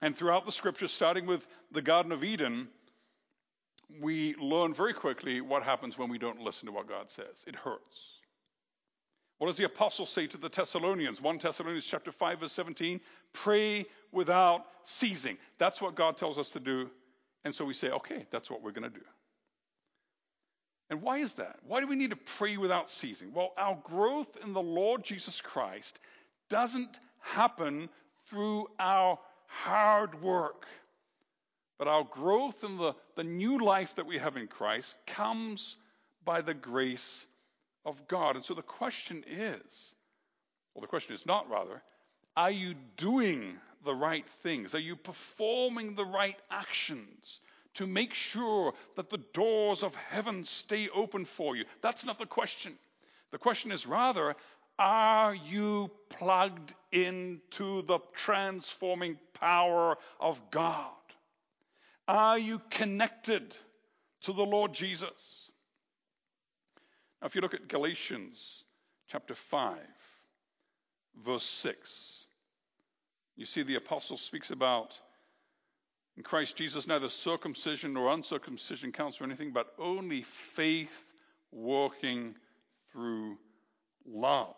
And 0.00 0.16
throughout 0.16 0.46
the 0.46 0.52
scriptures, 0.52 0.92
starting 0.92 1.26
with 1.26 1.46
the 1.70 1.82
Garden 1.82 2.12
of 2.12 2.24
Eden, 2.24 2.68
we 4.00 4.34
learn 4.36 4.74
very 4.74 4.94
quickly 4.94 5.40
what 5.40 5.62
happens 5.62 5.98
when 5.98 6.08
we 6.08 6.18
don't 6.18 6.40
listen 6.40 6.66
to 6.66 6.72
what 6.72 6.88
God 6.88 7.10
says. 7.10 7.44
It 7.46 7.54
hurts. 7.54 8.18
What 9.38 9.48
does 9.48 9.56
the 9.56 9.64
apostle 9.64 10.06
say 10.06 10.26
to 10.28 10.36
the 10.36 10.48
Thessalonians? 10.48 11.20
1 11.20 11.38
Thessalonians 11.38 11.86
chapter 11.86 12.12
5 12.12 12.40
verse 12.40 12.52
17, 12.52 13.00
pray 13.32 13.86
without 14.12 14.66
ceasing. 14.84 15.36
That's 15.58 15.80
what 15.80 15.96
God 15.96 16.16
tells 16.16 16.38
us 16.38 16.50
to 16.50 16.60
do. 16.60 16.88
And 17.44 17.54
so 17.54 17.64
we 17.64 17.74
say, 17.74 17.90
okay, 17.90 18.26
that's 18.30 18.50
what 18.50 18.62
we're 18.62 18.70
going 18.70 18.90
to 18.90 18.98
do. 18.98 19.04
And 20.90 21.02
why 21.02 21.18
is 21.18 21.34
that? 21.34 21.56
Why 21.66 21.80
do 21.80 21.86
we 21.86 21.96
need 21.96 22.10
to 22.10 22.18
pray 22.36 22.56
without 22.56 22.90
ceasing? 22.90 23.32
Well, 23.32 23.52
our 23.56 23.78
growth 23.82 24.36
in 24.44 24.52
the 24.52 24.62
Lord 24.62 25.02
Jesus 25.02 25.40
Christ 25.40 25.98
doesn't 26.48 27.00
happen 27.20 27.88
through 28.28 28.68
our 28.78 29.18
hard 29.46 30.20
work. 30.22 30.66
But 31.82 31.90
our 31.90 32.04
growth 32.04 32.62
in 32.62 32.76
the, 32.76 32.94
the 33.16 33.24
new 33.24 33.58
life 33.58 33.96
that 33.96 34.06
we 34.06 34.16
have 34.18 34.36
in 34.36 34.46
Christ 34.46 34.96
comes 35.04 35.76
by 36.24 36.40
the 36.40 36.54
grace 36.54 37.26
of 37.84 38.06
God. 38.06 38.36
And 38.36 38.44
so 38.44 38.54
the 38.54 38.62
question 38.62 39.24
is, 39.28 39.94
well, 40.72 40.80
the 40.82 40.86
question 40.86 41.12
is 41.12 41.26
not 41.26 41.50
rather, 41.50 41.82
are 42.36 42.52
you 42.52 42.76
doing 42.96 43.56
the 43.84 43.96
right 43.96 44.24
things? 44.44 44.76
Are 44.76 44.78
you 44.78 44.94
performing 44.94 45.96
the 45.96 46.04
right 46.04 46.36
actions 46.52 47.40
to 47.74 47.86
make 47.88 48.14
sure 48.14 48.74
that 48.94 49.10
the 49.10 49.18
doors 49.32 49.82
of 49.82 49.92
heaven 49.96 50.44
stay 50.44 50.88
open 50.88 51.24
for 51.24 51.56
you? 51.56 51.64
That's 51.80 52.04
not 52.04 52.20
the 52.20 52.26
question. 52.26 52.74
The 53.32 53.38
question 53.38 53.72
is 53.72 53.88
rather, 53.88 54.36
are 54.78 55.34
you 55.34 55.90
plugged 56.10 56.74
into 56.92 57.82
the 57.82 57.98
transforming 58.14 59.18
power 59.34 59.98
of 60.20 60.40
God? 60.52 60.92
Are 62.08 62.38
you 62.38 62.60
connected 62.70 63.54
to 64.22 64.32
the 64.32 64.42
Lord 64.42 64.72
Jesus? 64.72 65.50
Now, 67.20 67.26
if 67.26 67.34
you 67.34 67.40
look 67.40 67.54
at 67.54 67.68
Galatians 67.68 68.64
chapter 69.08 69.34
5, 69.34 69.78
verse 71.24 71.44
6, 71.44 72.26
you 73.36 73.46
see 73.46 73.62
the 73.62 73.76
apostle 73.76 74.18
speaks 74.18 74.50
about 74.50 74.98
in 76.16 76.22
Christ 76.22 76.56
Jesus 76.56 76.86
neither 76.86 77.08
circumcision 77.08 77.94
nor 77.94 78.12
uncircumcision 78.12 78.92
counts 78.92 79.16
for 79.16 79.24
anything, 79.24 79.52
but 79.52 79.72
only 79.78 80.22
faith 80.22 81.06
working 81.52 82.34
through 82.92 83.38
love. 84.06 84.54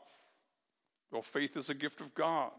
Well, 1.13 1.23
faith 1.23 1.57
is 1.57 1.71
a 1.71 1.75
gift 1.75 2.01
of 2.01 2.15
God. 2.15 2.53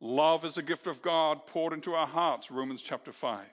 Love 0.00 0.44
is 0.44 0.58
a 0.58 0.62
gift 0.62 0.86
of 0.86 1.02
God 1.02 1.46
poured 1.46 1.72
into 1.72 1.94
our 1.94 2.06
hearts, 2.06 2.50
Romans 2.50 2.82
chapter 2.82 3.12
5. 3.12 3.44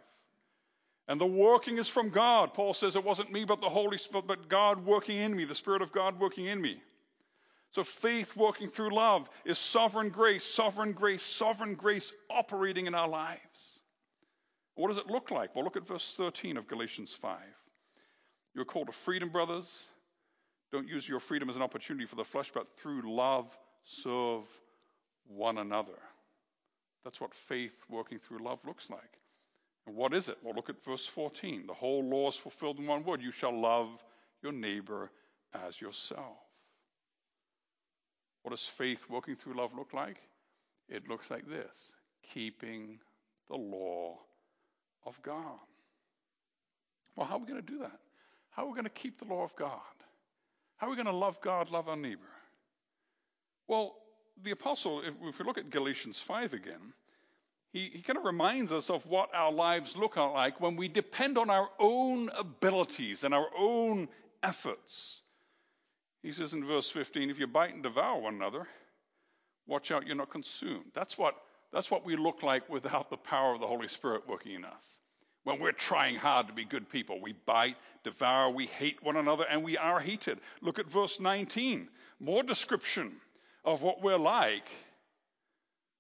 And 1.10 1.20
the 1.20 1.26
working 1.26 1.80
is 1.80 1.88
from 1.88 2.10
God. 2.10 2.54
Paul 2.54 2.76
says 2.76 2.96
it 2.96 3.04
wasn't 3.04 3.32
me, 3.32 3.44
but 3.44 3.62
the 3.62 3.70
Holy 3.70 3.98
Spirit, 3.98 4.28
but 4.28 4.48
God 4.48 4.86
working 4.86 5.18
in 5.18 5.36
me, 5.36 5.44
the 5.44 5.56
Spirit 5.56 5.82
of 5.82 5.92
God 5.92 6.20
working 6.20 6.46
in 6.46 6.62
me. 6.62 6.80
So 7.72 7.84
faith 7.84 8.36
working 8.36 8.70
through 8.70 8.94
love 8.94 9.28
is 9.44 9.58
sovereign 9.58 10.10
grace, 10.10 10.44
sovereign 10.44 10.94
grace, 10.94 11.24
sovereign 11.24 11.74
grace 11.74 12.14
operating 12.30 12.86
in 12.86 12.94
our 12.94 13.08
lives. 13.08 13.80
What 14.76 14.90
does 14.90 14.98
it 14.98 15.08
look 15.08 15.32
like? 15.32 15.56
Well, 15.56 15.66
look 15.66 15.78
at 15.78 15.88
verse 15.88 16.14
13 16.16 16.58
of 16.58 16.68
Galatians 16.68 17.12
5. 17.12 17.40
You're 18.54 18.66
called 18.66 18.88
to 18.88 18.94
freedom, 18.94 19.30
brothers. 19.30 19.68
Don't 20.72 20.88
use 20.88 21.10
your 21.10 21.20
freedom 21.20 21.50
as 21.50 21.56
an 21.56 21.64
opportunity 21.64 22.06
for 22.06 22.18
the 22.18 22.24
flesh, 22.24 22.52
but 22.54 22.68
through 22.78 23.12
love 23.12 23.48
serve 23.84 24.44
one 25.28 25.58
another. 25.58 25.98
That's 27.04 27.20
what 27.20 27.34
faith 27.34 27.74
working 27.90 28.20
through 28.20 28.44
love 28.44 28.60
looks 28.64 28.88
like. 28.92 29.20
What 29.94 30.14
is 30.14 30.30
it? 30.30 30.38
Well, 30.44 30.54
look 30.56 30.70
at 30.70 30.84
verse 30.84 31.06
14. 31.06 31.68
The 31.68 31.74
whole 31.74 32.04
law 32.04 32.30
is 32.30 32.36
fulfilled 32.36 32.80
in 32.80 32.88
one 32.88 33.04
word 33.04 33.22
you 33.22 33.32
shall 33.32 33.58
love 33.58 33.90
your 34.42 34.52
neighbor 34.52 35.12
as 35.54 35.80
yourself. 35.80 36.38
What 38.44 38.52
does 38.52 38.64
faith 38.64 39.06
working 39.10 39.36
through 39.36 39.56
love 39.56 39.72
look 39.76 39.94
like? 39.94 40.22
It 40.88 41.08
looks 41.08 41.30
like 41.30 41.48
this 41.48 41.94
keeping 42.34 43.00
the 43.50 43.56
law 43.56 44.18
of 45.06 45.20
God. 45.24 45.60
Well, 47.16 47.26
how 47.26 47.36
are 47.36 47.40
we 47.40 47.48
going 47.48 47.62
to 47.62 47.66
do 47.66 47.80
that? 47.80 48.00
How 48.52 48.64
are 48.64 48.68
we 48.68 48.74
going 48.74 48.84
to 48.84 48.90
keep 48.90 49.20
the 49.20 49.26
law 49.26 49.44
of 49.44 49.56
God? 49.56 49.80
How 50.78 50.88
are 50.88 50.90
we 50.90 50.96
going 50.96 51.06
to 51.08 51.12
love 51.12 51.40
God, 51.42 51.72
love 51.72 51.90
our 51.90 51.96
neighbor? 51.96 52.22
Well, 53.68 53.96
the 54.44 54.52
apostle, 54.52 55.02
if, 55.02 55.14
if 55.22 55.40
we 55.40 55.46
look 55.46 55.58
at 55.58 55.70
Galatians 55.70 56.20
5 56.20 56.54
again, 56.54 56.94
he, 57.72 57.90
he 57.94 58.02
kind 58.02 58.18
of 58.18 58.26
reminds 58.26 58.74
us 58.74 58.90
of 58.90 59.06
what 59.06 59.30
our 59.34 59.52
lives 59.52 59.96
look 59.96 60.18
like 60.18 60.60
when 60.60 60.76
we 60.76 60.88
depend 60.88 61.38
on 61.38 61.50
our 61.50 61.70
own 61.80 62.30
abilities 62.38 63.24
and 63.24 63.34
our 63.34 63.48
own 63.58 64.10
efforts. 64.42 65.22
He 66.24 66.32
says 66.32 66.54
in 66.54 66.66
verse 66.66 66.90
15, 66.90 67.30
if 67.30 67.40
you 67.40 67.48
bite 67.48 67.74
and 67.74 67.84
devour 67.84 68.20
one 68.20 68.36
another, 68.36 68.68
watch 69.68 69.92
out 69.92 70.08
you're 70.08 70.16
not 70.16 70.32
consumed. 70.32 70.86
That's 70.94 71.18
what, 71.18 71.36
that's 71.72 71.92
what 71.92 72.06
we 72.06 72.16
look 72.16 72.42
like 72.42 72.68
without 72.70 73.10
the 73.10 73.18
power 73.18 73.54
of 73.54 73.62
the 73.62 73.68
Holy 73.68 73.88
Spirit 73.88 74.28
working 74.28 74.54
in 74.54 74.66
us. 74.66 75.00
When 75.44 75.60
we're 75.60 75.72
trying 75.72 76.16
hard 76.16 76.48
to 76.48 76.54
be 76.54 76.66
good 76.66 76.90
people, 76.90 77.22
we 77.22 77.34
bite, 77.46 77.78
devour, 78.04 78.50
we 78.50 78.66
hate 78.66 79.02
one 79.02 79.16
another, 79.16 79.46
and 79.50 79.64
we 79.64 79.78
are 79.78 80.00
hated. 80.00 80.40
Look 80.62 80.80
at 80.80 80.92
verse 80.92 81.20
19. 81.20 81.88
More 82.20 82.44
description 82.44 83.14
of 83.64 83.82
what 83.82 84.02
we're 84.02 84.18
like 84.18 84.68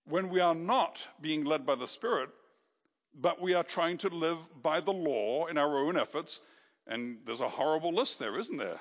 when 0.09 0.29
we 0.29 0.39
are 0.39 0.55
not 0.55 0.99
being 1.21 1.45
led 1.45 1.65
by 1.65 1.75
the 1.75 1.87
Spirit, 1.87 2.29
but 3.13 3.39
we 3.41 3.53
are 3.53 3.63
trying 3.63 3.97
to 3.99 4.09
live 4.09 4.37
by 4.61 4.81
the 4.81 4.91
law 4.91 5.45
in 5.45 5.57
our 5.57 5.77
own 5.79 5.97
efforts. 5.97 6.41
And 6.87 7.19
there's 7.25 7.41
a 7.41 7.49
horrible 7.49 7.93
list 7.93 8.17
there, 8.17 8.39
isn't 8.39 8.57
there? 8.57 8.79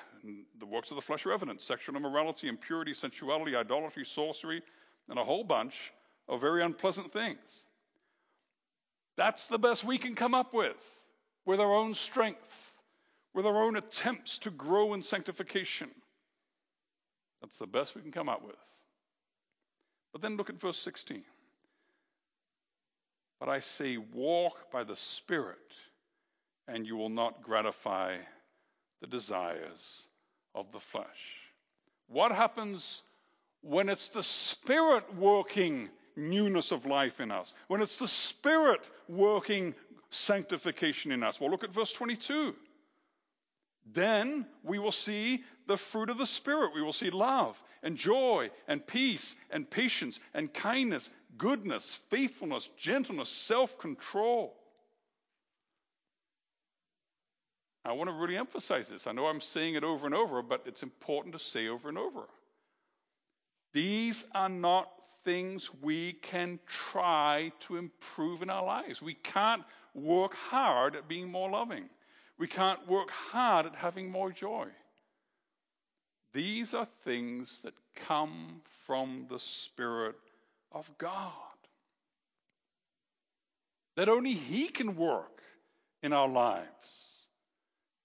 The 0.59 0.65
works 0.65 0.89
of 0.89 0.95
the 0.95 1.01
flesh 1.01 1.25
are 1.25 1.31
evident 1.31 1.61
sexual 1.61 1.95
immorality, 1.95 2.47
impurity, 2.47 2.93
sensuality, 2.93 3.55
idolatry, 3.55 4.05
sorcery, 4.05 4.63
and 5.07 5.19
a 5.19 5.23
whole 5.23 5.43
bunch 5.43 5.93
of 6.27 6.41
very 6.41 6.63
unpleasant 6.63 7.13
things. 7.13 7.65
That's 9.15 9.47
the 9.47 9.59
best 9.59 9.83
we 9.83 9.97
can 9.97 10.15
come 10.15 10.33
up 10.33 10.53
with, 10.53 10.83
with 11.45 11.59
our 11.59 11.73
own 11.75 11.93
strength, 11.93 12.73
with 13.35 13.45
our 13.45 13.63
own 13.63 13.75
attempts 13.75 14.39
to 14.39 14.49
grow 14.49 14.93
in 14.93 15.03
sanctification. 15.03 15.89
That's 17.41 17.57
the 17.57 17.67
best 17.67 17.95
we 17.95 18.01
can 18.01 18.11
come 18.11 18.29
up 18.29 18.43
with. 18.43 18.55
But 20.11 20.21
then 20.21 20.37
look 20.37 20.49
at 20.49 20.59
verse 20.59 20.77
16. 20.79 21.23
But 23.39 23.49
I 23.49 23.59
say, 23.59 23.97
walk 23.97 24.71
by 24.71 24.83
the 24.83 24.95
Spirit, 24.95 25.57
and 26.67 26.85
you 26.85 26.97
will 26.97 27.09
not 27.09 27.41
gratify 27.41 28.17
the 29.01 29.07
desires 29.07 30.07
of 30.55 30.71
the 30.71 30.79
flesh. 30.79 31.05
What 32.07 32.31
happens 32.31 33.01
when 33.61 33.87
it's 33.87 34.09
the 34.09 34.23
Spirit 34.23 35.15
working 35.15 35.89
newness 36.15 36.71
of 36.71 36.85
life 36.85 37.21
in 37.21 37.31
us? 37.31 37.53
When 37.67 37.81
it's 37.81 37.97
the 37.97 38.07
Spirit 38.07 38.89
working 39.07 39.73
sanctification 40.09 41.11
in 41.11 41.23
us? 41.23 41.39
Well, 41.39 41.51
look 41.51 41.63
at 41.63 41.73
verse 41.73 41.93
22. 41.93 42.55
Then 43.93 44.45
we 44.63 44.79
will 44.79 44.91
see 44.91 45.43
the 45.67 45.77
fruit 45.77 46.09
of 46.09 46.17
the 46.17 46.25
Spirit. 46.25 46.73
We 46.75 46.81
will 46.81 46.93
see 46.93 47.09
love 47.09 47.61
and 47.81 47.97
joy 47.97 48.51
and 48.67 48.85
peace 48.85 49.35
and 49.49 49.69
patience 49.69 50.19
and 50.33 50.53
kindness, 50.53 51.09
goodness, 51.37 51.99
faithfulness, 52.09 52.69
gentleness, 52.77 53.29
self 53.29 53.77
control. 53.77 54.55
I 57.85 57.93
want 57.93 58.09
to 58.09 58.15
really 58.15 58.37
emphasize 58.37 58.89
this. 58.89 59.07
I 59.07 59.13
know 59.13 59.25
I'm 59.25 59.41
saying 59.41 59.75
it 59.75 59.83
over 59.83 60.05
and 60.05 60.13
over, 60.13 60.41
but 60.41 60.63
it's 60.65 60.83
important 60.83 61.33
to 61.33 61.39
say 61.39 61.69
over 61.69 61.89
and 61.89 61.97
over. 61.97 62.21
These 63.73 64.25
are 64.35 64.49
not 64.49 64.91
things 65.23 65.69
we 65.81 66.13
can 66.13 66.59
try 66.91 67.51
to 67.61 67.77
improve 67.77 68.41
in 68.41 68.49
our 68.49 68.65
lives. 68.65 69.01
We 69.01 69.13
can't 69.13 69.63
work 69.93 70.33
hard 70.33 70.95
at 70.95 71.07
being 71.07 71.31
more 71.31 71.49
loving. 71.49 71.89
We 72.39 72.47
can't 72.47 72.87
work 72.87 73.11
hard 73.11 73.65
at 73.65 73.75
having 73.75 74.09
more 74.09 74.31
joy. 74.31 74.67
These 76.33 76.73
are 76.73 76.87
things 77.03 77.61
that 77.63 77.73
come 78.07 78.61
from 78.85 79.25
the 79.29 79.39
Spirit 79.39 80.15
of 80.71 80.89
God. 80.97 81.33
That 83.97 84.07
only 84.07 84.33
He 84.33 84.67
can 84.67 84.95
work 84.95 85.41
in 86.01 86.13
our 86.13 86.29
lives 86.29 86.67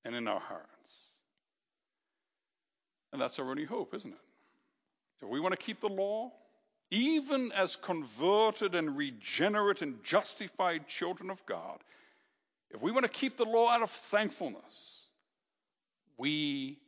and 0.04 0.16
in 0.16 0.26
our 0.26 0.40
hearts. 0.40 0.68
And 3.12 3.22
that's 3.22 3.38
our 3.38 3.48
only 3.48 3.64
hope, 3.64 3.94
isn't 3.94 4.10
it? 4.10 4.18
If 5.22 5.28
we 5.28 5.38
want 5.38 5.52
to 5.52 5.64
keep 5.64 5.80
the 5.80 5.88
law, 5.88 6.32
even 6.90 7.52
as 7.52 7.76
converted 7.76 8.74
and 8.74 8.96
regenerate 8.96 9.80
and 9.80 10.02
justified 10.02 10.88
children 10.88 11.30
of 11.30 11.44
God, 11.46 11.78
if 12.74 12.82
we 12.82 12.90
want 12.90 13.04
to 13.04 13.08
keep 13.08 13.36
the 13.36 13.44
law 13.44 13.70
out 13.70 13.82
of 13.82 13.90
thankfulness, 13.90 14.62
we 16.18 16.78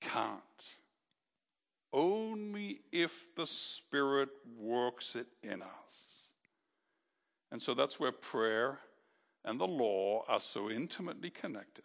can't. 0.00 0.40
Only 1.92 2.80
if 2.92 3.12
the 3.36 3.46
Spirit 3.46 4.28
works 4.58 5.16
it 5.16 5.26
in 5.42 5.62
us. 5.62 5.68
And 7.52 7.62
so 7.62 7.74
that's 7.74 7.98
where 7.98 8.12
prayer 8.12 8.78
and 9.44 9.60
the 9.60 9.66
law 9.66 10.24
are 10.28 10.40
so 10.40 10.70
intimately 10.70 11.30
connected. 11.30 11.84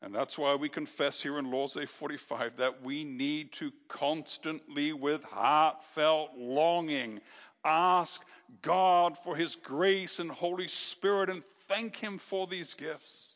And 0.00 0.14
that's 0.14 0.38
why 0.38 0.54
we 0.54 0.68
confess 0.68 1.20
here 1.20 1.38
in 1.38 1.50
Lord's 1.50 1.74
Day 1.74 1.86
45 1.86 2.58
that 2.58 2.82
we 2.82 3.02
need 3.02 3.52
to 3.54 3.72
constantly, 3.88 4.92
with 4.92 5.24
heartfelt 5.24 6.30
longing, 6.36 7.20
ask 7.64 8.20
God 8.62 9.18
for 9.18 9.34
His 9.34 9.56
grace 9.56 10.20
and 10.20 10.30
Holy 10.30 10.68
Spirit 10.68 11.30
and 11.30 11.42
thank 11.68 11.96
Him 11.96 12.18
for 12.18 12.46
these 12.46 12.74
gifts. 12.74 13.28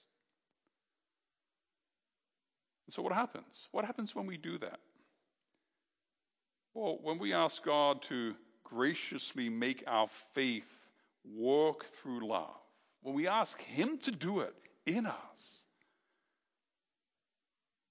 And 2.87 2.95
so, 2.95 3.03
what 3.03 3.13
happens? 3.13 3.69
What 3.71 3.85
happens 3.85 4.15
when 4.15 4.27
we 4.27 4.37
do 4.37 4.59
that? 4.59 4.81
Well, 6.75 6.99
when 7.03 7.19
we 7.19 7.35
ask 7.35 7.63
God 7.63 8.03
to 8.03 8.35
graciously 8.65 9.49
make 9.49 9.85
our 9.87 10.09
faith 10.35 10.69
work 11.37 11.85
through 11.85 12.27
love, 12.27 12.57
when 13.03 13.15
we 13.15 13.29
ask 13.29 13.61
Him 13.61 13.99
to 13.99 14.11
do 14.11 14.41
it 14.41 14.55
in 14.87 15.07
us, 15.07 15.63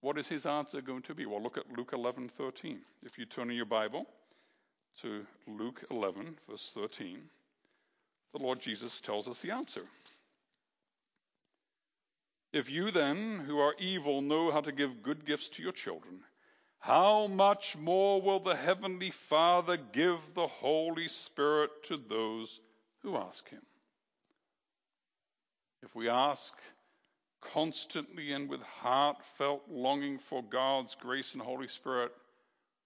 what 0.02 0.18
is 0.18 0.28
his 0.28 0.48
answer 0.48 0.82
going 0.82 1.04
to 1.04 1.14
be? 1.14 1.28
Well, 1.28 1.42
look 1.42 1.58
at 1.58 1.72
Luke 1.78 1.92
11 1.94 2.30
13. 2.30 2.80
If 3.04 3.18
you 3.20 3.26
turn 3.26 3.52
in 3.52 3.56
your 3.56 3.68
Bible 3.68 4.08
to 5.02 5.26
Luke 5.48 5.84
11, 5.92 6.38
verse 6.50 6.72
13, 6.74 7.20
the 8.34 8.42
Lord 8.42 8.60
Jesus 8.60 9.00
tells 9.00 9.28
us 9.28 9.40
the 9.40 9.52
answer. 9.52 9.84
If 12.54 12.70
you 12.70 12.92
then, 12.92 13.40
who 13.40 13.60
are 13.60 13.76
evil, 13.80 14.22
know 14.22 14.52
how 14.52 14.62
to 14.62 14.72
give 14.72 15.04
good 15.04 15.26
gifts 15.26 15.50
to 15.50 15.64
your 15.64 15.72
children, 15.72 16.20
how 16.80 17.28
much 17.28 17.78
more 17.78 18.22
will 18.22 18.40
the 18.40 18.56
Heavenly 18.56 19.12
Father 19.12 19.78
give 19.78 20.20
the 20.34 20.48
Holy 20.48 21.08
Spirit 21.08 21.72
to 21.84 21.98
those 21.98 22.60
who 23.04 23.16
ask 23.16 23.48
Him? 23.50 23.62
If 25.84 25.96
we 25.96 26.10
ask 26.10 26.54
constantly 27.40 28.34
and 28.34 28.50
with 28.50 28.62
heartfelt 28.62 29.64
longing 29.70 30.20
for 30.20 30.44
God's 30.44 30.96
grace 30.96 31.34
and 31.34 31.42
Holy 31.42 31.68
Spirit, 31.68 32.12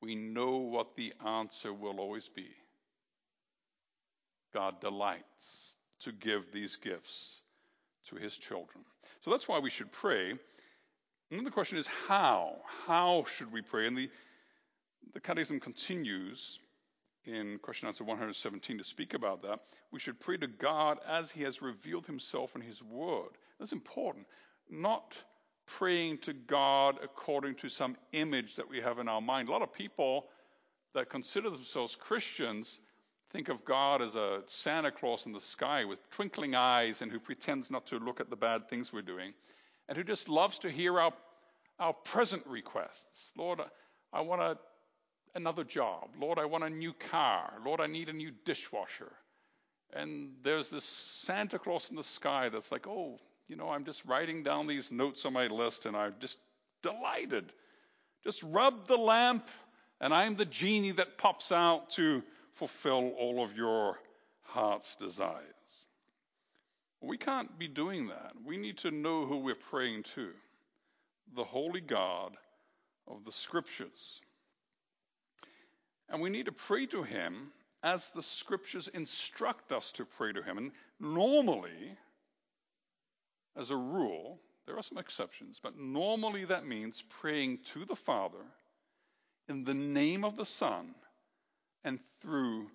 we 0.02 0.16
know 0.16 0.58
what 0.58 0.96
the 0.96 1.14
answer 1.26 1.74
will 1.74 2.00
always 2.00 2.30
be. 2.30 2.50
God 4.54 4.80
delights 4.80 5.76
to 6.02 6.12
give 6.12 6.52
these 6.52 6.76
gifts 6.76 7.42
to 8.10 8.16
his 8.16 8.38
children. 8.38 8.84
So 9.22 9.32
that's 9.32 9.48
why 9.48 9.60
we 9.60 9.70
should 9.70 9.92
pray. 9.92 10.32
And 10.32 10.40
then 11.32 11.44
the 11.44 11.52
question 11.52 11.78
is 11.78 11.88
how? 11.88 12.58
How 12.88 13.26
should 13.36 13.52
we 13.52 13.62
pray? 13.62 13.88
And 13.88 13.98
the, 13.98 14.10
the 15.14 15.20
Catechism 15.20 15.60
continues 15.60 16.60
in 17.26 17.58
question 17.60 17.88
answer 17.88 18.04
117 18.04 18.78
to 18.78 18.84
speak 18.84 19.16
about 19.16 19.42
that. 19.42 19.60
We 19.92 20.00
should 20.00 20.20
pray 20.20 20.38
to 20.38 20.48
God 20.48 21.00
as 21.08 21.32
he 21.32 21.42
has 21.44 21.62
revealed 21.62 22.06
himself 22.06 22.56
in 22.56 22.62
his 22.62 22.84
word. 22.84 23.32
That's 23.60 23.72
important 23.72 24.28
not 24.70 25.14
praying 25.66 26.20
to 26.20 26.34
God 26.34 27.00
according 27.04 27.56
to 27.56 27.70
some 27.70 27.96
image 28.12 28.56
that 28.56 28.70
we 28.70 28.82
have 28.82 29.00
in 29.00 29.08
our 29.08 29.22
mind. 29.22 29.50
A 29.50 29.52
lot 29.52 29.62
of 29.62 29.74
people 29.74 30.26
that 30.94 31.10
consider 31.10 31.50
themselves 31.50 31.96
Christians 31.96 32.80
think 33.36 33.50
of 33.50 33.66
God 33.66 34.02
as 34.02 34.16
a 34.16 34.40
Santa 34.48 34.92
Claus 34.92 35.26
in 35.26 35.34
the 35.34 35.42
sky 35.42 35.84
with 35.84 36.00
twinkling 36.10 36.56
eyes 36.56 37.02
and 37.02 37.12
who 37.12 37.20
pretends 37.20 37.70
not 37.70 37.86
to 37.88 38.00
look 38.00 38.22
at 38.22 38.30
the 38.30 38.38
bad 38.38 38.70
things 38.70 38.94
we're 38.94 39.02
doing 39.02 39.34
and 39.90 39.98
who 39.98 40.06
just 40.06 40.30
loves 40.30 40.60
to 40.60 40.72
hear 40.72 40.98
our, 40.98 41.12
our 41.78 41.92
present 41.92 42.48
requests. 42.48 43.34
Lord, 43.38 43.60
I 44.14 44.22
want 44.22 44.42
a, 44.42 44.58
another 45.38 45.66
job. 45.66 46.12
Lord, 46.18 46.40
I 46.40 46.46
want 46.46 46.64
a 46.64 46.70
new 46.70 46.94
car. 46.94 47.52
Lord, 47.66 47.82
I 47.82 47.88
need 47.88 48.08
a 48.08 48.14
new 48.14 48.32
dishwasher. 48.46 49.12
And 49.92 50.30
there's 50.42 50.70
this 50.70 50.86
Santa 50.86 51.60
Claus 51.60 51.90
in 51.90 51.98
the 51.98 52.04
sky 52.04 52.48
that's 52.48 52.72
like, 52.72 52.88
oh, 52.88 53.20
you 53.50 53.58
know, 53.58 53.68
I'm 53.68 53.84
just 53.84 54.06
writing 54.06 54.44
down 54.44 54.66
these 54.66 54.94
notes 54.94 55.26
on 55.26 55.34
my 55.34 55.48
list 55.48 55.86
and 55.86 55.98
I'm 55.98 56.16
just 56.22 56.38
delighted. 56.82 57.52
Just 58.24 58.42
rub 58.44 58.88
the 58.88 58.96
lamp 58.96 59.50
and 60.00 60.14
I'm 60.14 60.36
the 60.36 60.46
genie 60.46 60.92
that 60.92 61.18
pops 61.18 61.52
out 61.52 61.90
to 61.92 62.24
fulfill 62.56 63.12
all 63.20 63.44
of 63.44 63.56
your 63.56 64.00
heart's 64.42 64.96
desires. 64.96 65.44
We 67.02 67.18
can't 67.18 67.60
be 67.60 67.68
doing 67.68 68.08
that. 68.08 68.32
We 68.44 68.58
need 68.58 68.78
to 68.80 68.92
know 68.92 69.26
who 69.26 69.38
we're 69.38 69.56
praying 69.56 70.04
to 70.16 70.30
the 71.36 71.44
Holy 71.44 71.82
God 71.82 72.36
of 73.08 73.24
the 73.26 73.32
Scriptures. 73.32 74.22
And 76.10 76.22
we 76.22 76.30
need 76.30 76.46
to 76.46 76.52
pray 76.52 76.86
to 76.88 77.04
Him 77.04 77.52
as 77.84 78.12
the 78.12 78.24
Scriptures 78.24 78.88
instruct 78.94 79.72
us 79.72 79.92
to 79.94 80.06
pray 80.06 80.32
to 80.34 80.42
Him. 80.42 80.58
And 80.58 80.72
normally, 81.00 81.98
as 83.56 83.70
a 83.70 83.76
rule, 83.76 84.40
there 84.66 84.78
are 84.78 84.84
some 84.84 84.98
exceptions, 84.98 85.60
but 85.62 85.78
normally 85.78 86.46
that 86.46 86.66
means 86.66 87.04
praying 87.10 87.60
to 87.74 87.86
the 87.86 87.96
Father 87.96 88.44
in 89.48 89.64
the 89.64 89.74
name 89.74 90.24
of 90.24 90.38
the 90.38 90.46
Son 90.46 90.96
and 91.86 92.00
through 92.22 92.68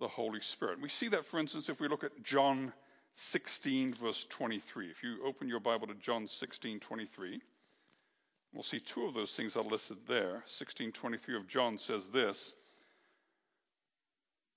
the 0.00 0.08
Holy 0.08 0.40
Spirit. 0.40 0.80
We 0.82 0.88
see 0.90 1.08
that, 1.08 1.24
for 1.24 1.38
instance, 1.38 1.70
if 1.70 1.80
we 1.80 1.88
look 1.88 2.04
at 2.04 2.22
John 2.22 2.72
16, 3.14 3.94
verse 3.94 4.26
23. 4.28 4.90
If 4.90 5.02
you 5.02 5.24
open 5.24 5.48
your 5.48 5.60
Bible 5.60 5.86
to 5.86 5.94
John 5.94 6.26
16, 6.26 6.80
23, 6.80 7.40
we'll 8.52 8.62
see 8.62 8.80
two 8.80 9.06
of 9.06 9.14
those 9.14 9.32
things 9.32 9.56
are 9.56 9.64
listed 9.64 9.98
there. 10.06 10.42
16:23 10.46 11.36
of 11.36 11.46
John 11.46 11.78
says 11.78 12.08
this: 12.08 12.54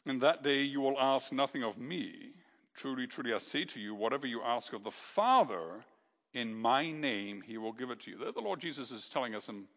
"In 0.06 0.20
that 0.20 0.44
day 0.44 0.64
you 0.64 0.82
will 0.82 1.00
ask 1.00 1.32
nothing 1.32 1.64
of 1.64 1.78
me." 1.78 2.34
Truly, 2.76 3.06
truly, 3.06 3.34
I 3.34 3.38
say 3.38 3.66
to 3.66 3.80
you, 3.80 3.94
whatever 3.94 4.26
you 4.26 4.42
ask 4.42 4.74
of 4.74 4.84
the 4.84 4.92
Father 4.92 5.86
in 6.34 6.56
my 6.56 6.92
name, 6.92 7.42
he 7.42 7.60
will 7.60 7.74
give 7.74 7.92
it 7.92 8.00
to 8.02 8.12
you. 8.12 8.18
There, 8.18 8.32
The 8.32 8.42
Lord 8.42 8.60
Jesus 8.60 8.90
is 8.90 9.10
telling 9.10 9.36
us 9.36 9.48
in, 9.48 9.68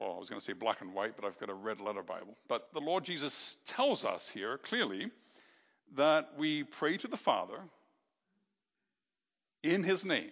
well, 0.00 0.14
I 0.16 0.18
was 0.18 0.30
going 0.30 0.40
to 0.40 0.44
say 0.44 0.54
black 0.54 0.80
and 0.80 0.94
white, 0.94 1.14
but 1.14 1.26
I've 1.26 1.38
got 1.38 1.50
a 1.50 1.54
red 1.54 1.78
letter 1.78 2.02
Bible. 2.02 2.36
But 2.48 2.68
the 2.72 2.80
Lord 2.80 3.04
Jesus 3.04 3.56
tells 3.66 4.04
us 4.04 4.30
here 4.30 4.56
clearly 4.58 5.10
that 5.96 6.30
we 6.38 6.64
pray 6.64 6.96
to 6.96 7.08
the 7.08 7.18
Father 7.18 7.58
in 9.62 9.82
his 9.82 10.04
name. 10.04 10.30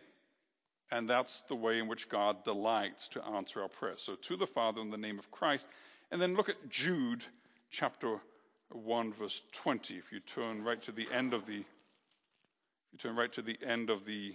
And 0.90 1.08
that's 1.08 1.42
the 1.48 1.54
way 1.54 1.78
in 1.78 1.86
which 1.86 2.08
God 2.08 2.44
delights 2.44 3.08
to 3.08 3.24
answer 3.24 3.60
our 3.60 3.68
prayers. 3.68 4.00
So 4.02 4.14
to 4.14 4.36
the 4.36 4.46
Father 4.46 4.80
in 4.80 4.90
the 4.90 4.96
name 4.96 5.18
of 5.18 5.30
Christ. 5.30 5.66
And 6.10 6.20
then 6.20 6.34
look 6.34 6.48
at 6.48 6.70
Jude 6.70 7.24
chapter 7.70 8.18
1 8.70 9.12
verse 9.12 9.42
20. 9.52 9.94
If 9.94 10.12
you 10.12 10.20
turn 10.20 10.64
right 10.64 10.82
to 10.84 10.92
the 10.92 11.06
end 11.12 11.34
of 11.34 11.44
the 11.44 11.64
you 12.92 12.98
turn 12.98 13.16
right 13.16 13.32
to 13.34 13.42
the 13.42 13.58
end 13.66 13.90
of 13.90 14.06
the 14.06 14.34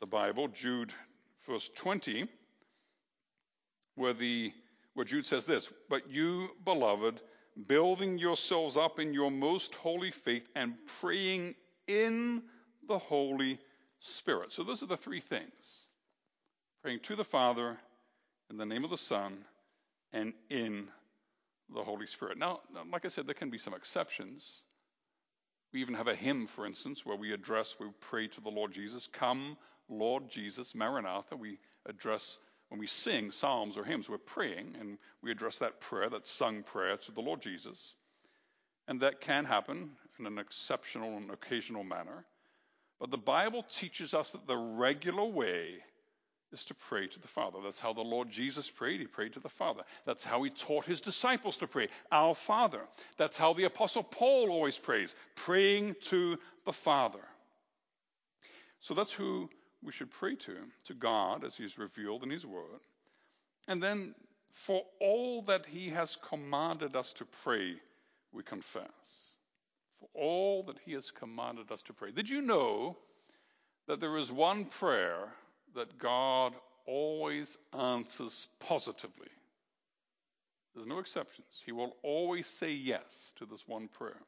the 0.00 0.06
Bible, 0.06 0.48
Jude 0.48 0.92
verse 1.46 1.70
20, 1.76 2.26
where 3.94 4.12
the 4.14 4.52
where 4.94 5.06
Jude 5.06 5.24
says 5.24 5.46
this, 5.46 5.70
but 5.88 6.10
you, 6.10 6.50
beloved, 6.64 7.20
building 7.66 8.18
yourselves 8.18 8.76
up 8.76 8.98
in 8.98 9.14
your 9.14 9.30
most 9.30 9.74
holy 9.74 10.10
faith 10.10 10.46
and 10.54 10.74
praying 11.00 11.54
in 11.86 12.42
the 12.88 12.98
Holy 12.98 13.58
Spirit. 14.00 14.52
So 14.52 14.64
those 14.64 14.82
are 14.82 14.86
the 14.86 14.96
three 14.96 15.20
things 15.20 15.52
praying 16.82 17.00
to 17.00 17.16
the 17.16 17.24
Father 17.24 17.78
in 18.50 18.56
the 18.58 18.66
name 18.66 18.84
of 18.84 18.90
the 18.90 18.98
Son 18.98 19.38
and 20.12 20.32
in 20.50 20.88
the 21.72 21.82
Holy 21.82 22.06
Spirit. 22.06 22.38
Now, 22.38 22.60
like 22.92 23.04
I 23.04 23.08
said, 23.08 23.26
there 23.26 23.34
can 23.34 23.50
be 23.50 23.58
some 23.58 23.74
exceptions. 23.74 24.62
We 25.72 25.80
even 25.80 25.94
have 25.94 26.08
a 26.08 26.14
hymn, 26.14 26.46
for 26.46 26.66
instance, 26.66 27.06
where 27.06 27.16
we 27.16 27.32
address, 27.32 27.76
we 27.80 27.86
pray 28.00 28.28
to 28.28 28.40
the 28.40 28.50
Lord 28.50 28.72
Jesus, 28.72 29.06
Come, 29.06 29.56
Lord 29.88 30.28
Jesus, 30.28 30.74
Maranatha. 30.74 31.36
We 31.36 31.58
address, 31.86 32.38
when 32.72 32.80
we 32.80 32.86
sing 32.86 33.30
psalms 33.32 33.76
or 33.76 33.84
hymns, 33.84 34.08
we're 34.08 34.16
praying, 34.16 34.76
and 34.80 34.96
we 35.22 35.30
address 35.30 35.58
that 35.58 35.78
prayer, 35.78 36.08
that 36.08 36.26
sung 36.26 36.62
prayer 36.62 36.96
to 36.96 37.12
the 37.12 37.20
Lord 37.20 37.42
Jesus. 37.42 37.94
And 38.88 39.02
that 39.02 39.20
can 39.20 39.44
happen 39.44 39.90
in 40.18 40.24
an 40.24 40.38
exceptional 40.38 41.18
and 41.18 41.30
occasional 41.30 41.84
manner. 41.84 42.24
But 42.98 43.10
the 43.10 43.18
Bible 43.18 43.62
teaches 43.62 44.14
us 44.14 44.30
that 44.30 44.46
the 44.46 44.56
regular 44.56 45.22
way 45.22 45.74
is 46.50 46.64
to 46.64 46.74
pray 46.74 47.08
to 47.08 47.20
the 47.20 47.28
Father. 47.28 47.58
That's 47.62 47.78
how 47.78 47.92
the 47.92 48.00
Lord 48.00 48.30
Jesus 48.30 48.70
prayed. 48.70 49.00
He 49.00 49.06
prayed 49.06 49.34
to 49.34 49.40
the 49.40 49.50
Father. 49.50 49.82
That's 50.06 50.24
how 50.24 50.42
he 50.42 50.48
taught 50.48 50.86
his 50.86 51.02
disciples 51.02 51.58
to 51.58 51.66
pray, 51.66 51.88
Our 52.10 52.34
Father. 52.34 52.80
That's 53.18 53.36
how 53.36 53.52
the 53.52 53.64
Apostle 53.64 54.02
Paul 54.02 54.48
always 54.48 54.78
prays, 54.78 55.14
praying 55.34 55.96
to 56.04 56.38
the 56.64 56.72
Father. 56.72 57.20
So 58.80 58.94
that's 58.94 59.12
who 59.12 59.50
we 59.82 59.92
should 59.92 60.10
pray 60.10 60.36
to, 60.36 60.56
to 60.84 60.94
God 60.94 61.44
as 61.44 61.56
he's 61.56 61.78
revealed 61.78 62.22
in 62.22 62.30
his 62.30 62.46
word. 62.46 62.80
And 63.68 63.82
then 63.82 64.14
for 64.52 64.82
all 65.00 65.42
that 65.42 65.66
he 65.66 65.90
has 65.90 66.16
commanded 66.28 66.96
us 66.96 67.12
to 67.14 67.24
pray, 67.24 67.74
we 68.32 68.42
confess 68.42 68.88
for 70.02 70.20
all 70.20 70.62
that 70.64 70.78
He 70.84 70.92
has 70.92 71.10
commanded 71.10 71.70
us 71.70 71.82
to 71.82 71.92
pray. 71.92 72.10
Did 72.10 72.28
you 72.28 72.42
know 72.42 72.96
that 73.86 74.00
there 74.00 74.16
is 74.18 74.32
one 74.32 74.64
prayer 74.64 75.28
that 75.74 75.98
God 75.98 76.54
always 76.86 77.56
answers 77.78 78.48
positively? 78.58 79.28
There's 80.74 80.86
no 80.86 80.98
exceptions. 80.98 81.62
He 81.64 81.72
will 81.72 81.96
always 82.02 82.46
say 82.46 82.72
yes 82.72 83.32
to 83.36 83.46
this 83.46 83.62
one 83.66 83.88
prayer. 83.88 84.20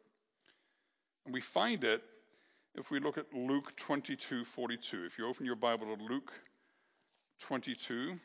And 1.24 1.34
we 1.34 1.40
find 1.40 1.82
it 1.82 2.02
if 2.76 2.90
we 2.90 3.00
look 3.00 3.18
at 3.18 3.32
Luke 3.32 3.74
22 3.76 4.44
42. 4.44 5.04
If 5.04 5.18
you 5.18 5.28
open 5.28 5.46
your 5.46 5.56
Bible 5.56 5.96
to 5.96 6.02
Luke 6.02 6.32
22 7.40 8.18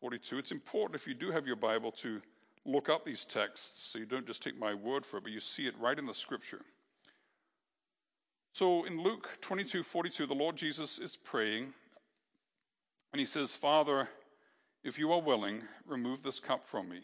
42, 0.00 0.38
it's 0.38 0.52
important 0.52 1.00
if 1.00 1.06
you 1.06 1.14
do 1.14 1.30
have 1.30 1.46
your 1.46 1.56
Bible 1.56 1.92
to 1.92 2.20
look 2.64 2.88
up 2.88 3.04
these 3.04 3.24
texts 3.24 3.90
so 3.92 3.98
you 3.98 4.06
don't 4.06 4.26
just 4.26 4.42
take 4.42 4.58
my 4.58 4.74
word 4.74 5.06
for 5.06 5.18
it, 5.18 5.22
but 5.22 5.32
you 5.32 5.40
see 5.40 5.66
it 5.66 5.74
right 5.78 5.98
in 5.98 6.06
the 6.06 6.14
scripture. 6.14 6.60
So 8.52 8.84
in 8.84 9.00
Luke 9.00 9.28
22 9.42 9.84
42, 9.84 10.26
the 10.26 10.34
Lord 10.34 10.56
Jesus 10.56 10.98
is 10.98 11.16
praying, 11.16 11.72
and 13.12 13.20
he 13.20 13.26
says, 13.26 13.54
Father, 13.54 14.08
if 14.82 14.98
you 14.98 15.12
are 15.12 15.20
willing, 15.20 15.62
remove 15.86 16.22
this 16.22 16.40
cup 16.40 16.66
from 16.68 16.88
me. 16.88 17.00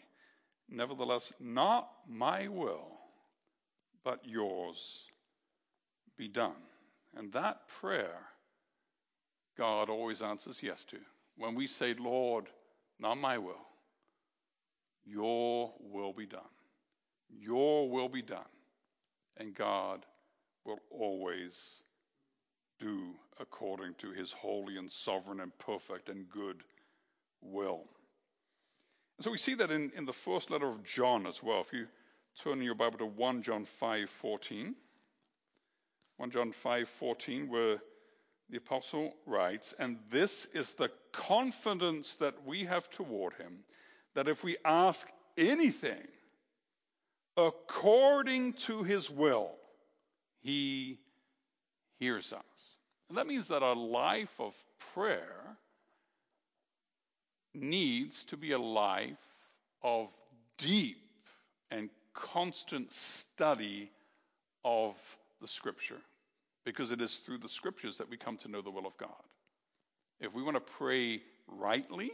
Nevertheless, 0.69 1.31
not 1.39 1.89
my 2.09 2.49
will, 2.49 2.87
but 4.03 4.19
yours 4.25 5.06
be 6.17 6.27
done. 6.27 6.55
And 7.15 7.31
that 7.33 7.67
prayer, 7.67 8.19
God 9.57 9.89
always 9.89 10.21
answers 10.21 10.59
yes 10.61 10.85
to. 10.85 10.97
When 11.37 11.55
we 11.55 11.67
say, 11.67 11.93
Lord, 11.97 12.45
not 12.99 13.15
my 13.15 13.37
will, 13.37 13.65
your 15.05 15.73
will 15.79 16.13
be 16.13 16.25
done. 16.25 16.41
Your 17.29 17.89
will 17.89 18.09
be 18.09 18.21
done. 18.21 18.39
And 19.37 19.53
God 19.53 20.05
will 20.65 20.79
always 20.89 21.83
do 22.79 23.11
according 23.39 23.93
to 23.95 24.11
his 24.11 24.31
holy 24.31 24.77
and 24.77 24.91
sovereign 24.91 25.39
and 25.41 25.57
perfect 25.59 26.09
and 26.09 26.29
good 26.29 26.63
will. 27.41 27.83
And 29.17 29.23
so 29.23 29.31
we 29.31 29.37
see 29.37 29.55
that 29.55 29.71
in, 29.71 29.91
in 29.95 30.05
the 30.05 30.13
first 30.13 30.51
letter 30.51 30.67
of 30.67 30.83
John 30.83 31.25
as 31.25 31.41
well. 31.41 31.61
If 31.61 31.73
you 31.73 31.87
turn 32.39 32.61
your 32.61 32.75
Bible 32.75 32.99
to 32.99 33.05
1 33.05 33.41
John 33.41 33.65
5 33.65 34.09
14. 34.09 34.75
1 36.17 36.31
John 36.31 36.51
5:14 36.51 37.47
where 37.47 37.77
the 38.49 38.57
apostle 38.57 39.13
writes, 39.25 39.73
And 39.77 39.99
this 40.09 40.45
is 40.53 40.73
the 40.73 40.91
confidence 41.11 42.15
that 42.17 42.45
we 42.45 42.65
have 42.65 42.89
toward 42.89 43.33
him 43.33 43.63
that 44.13 44.27
if 44.27 44.43
we 44.43 44.57
ask 44.65 45.07
anything 45.37 46.07
according 47.35 48.53
to 48.53 48.83
his 48.83 49.09
will, 49.09 49.51
he 50.41 50.99
hears 51.99 52.33
us. 52.33 52.77
And 53.09 53.17
that 53.17 53.27
means 53.27 53.49
that 53.49 53.61
a 53.61 53.73
life 53.73 54.33
of 54.39 54.55
prayer 54.93 55.57
needs 57.53 58.23
to 58.25 58.37
be 58.37 58.53
a 58.53 58.59
life 58.59 59.17
of 59.83 60.09
deep 60.57 60.97
and 61.69 61.89
constant 62.13 62.91
study 62.91 63.91
of 64.63 64.95
the 65.41 65.47
Scripture, 65.47 65.99
because 66.65 66.91
it 66.91 67.01
is 67.01 67.17
through 67.17 67.39
the 67.39 67.49
Scriptures 67.49 67.97
that 67.97 68.09
we 68.09 68.17
come 68.17 68.37
to 68.37 68.47
know 68.47 68.61
the 68.61 68.71
will 68.71 68.87
of 68.87 68.97
God. 68.97 69.09
If 70.19 70.33
we 70.33 70.43
want 70.43 70.55
to 70.55 70.73
pray 70.73 71.21
rightly, 71.47 72.11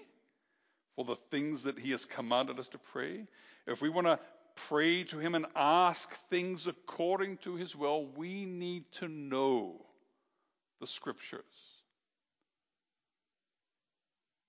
for 0.95 1.05
the 1.05 1.15
things 1.31 1.63
that 1.63 1.79
He 1.79 1.91
has 1.91 2.05
commanded 2.05 2.59
us 2.59 2.67
to 2.69 2.77
pray, 2.77 3.25
if 3.65 3.81
we 3.81 3.89
want 3.89 4.07
to 4.07 4.19
pray 4.67 5.03
to 5.05 5.17
Him 5.17 5.35
and 5.35 5.45
ask 5.55 6.09
things 6.29 6.67
according 6.67 7.37
to 7.37 7.55
His 7.55 7.75
will, 7.75 8.05
we 8.15 8.45
need 8.45 8.83
to 8.93 9.07
know 9.07 9.81
the 10.79 10.87
Scriptures. 10.87 11.41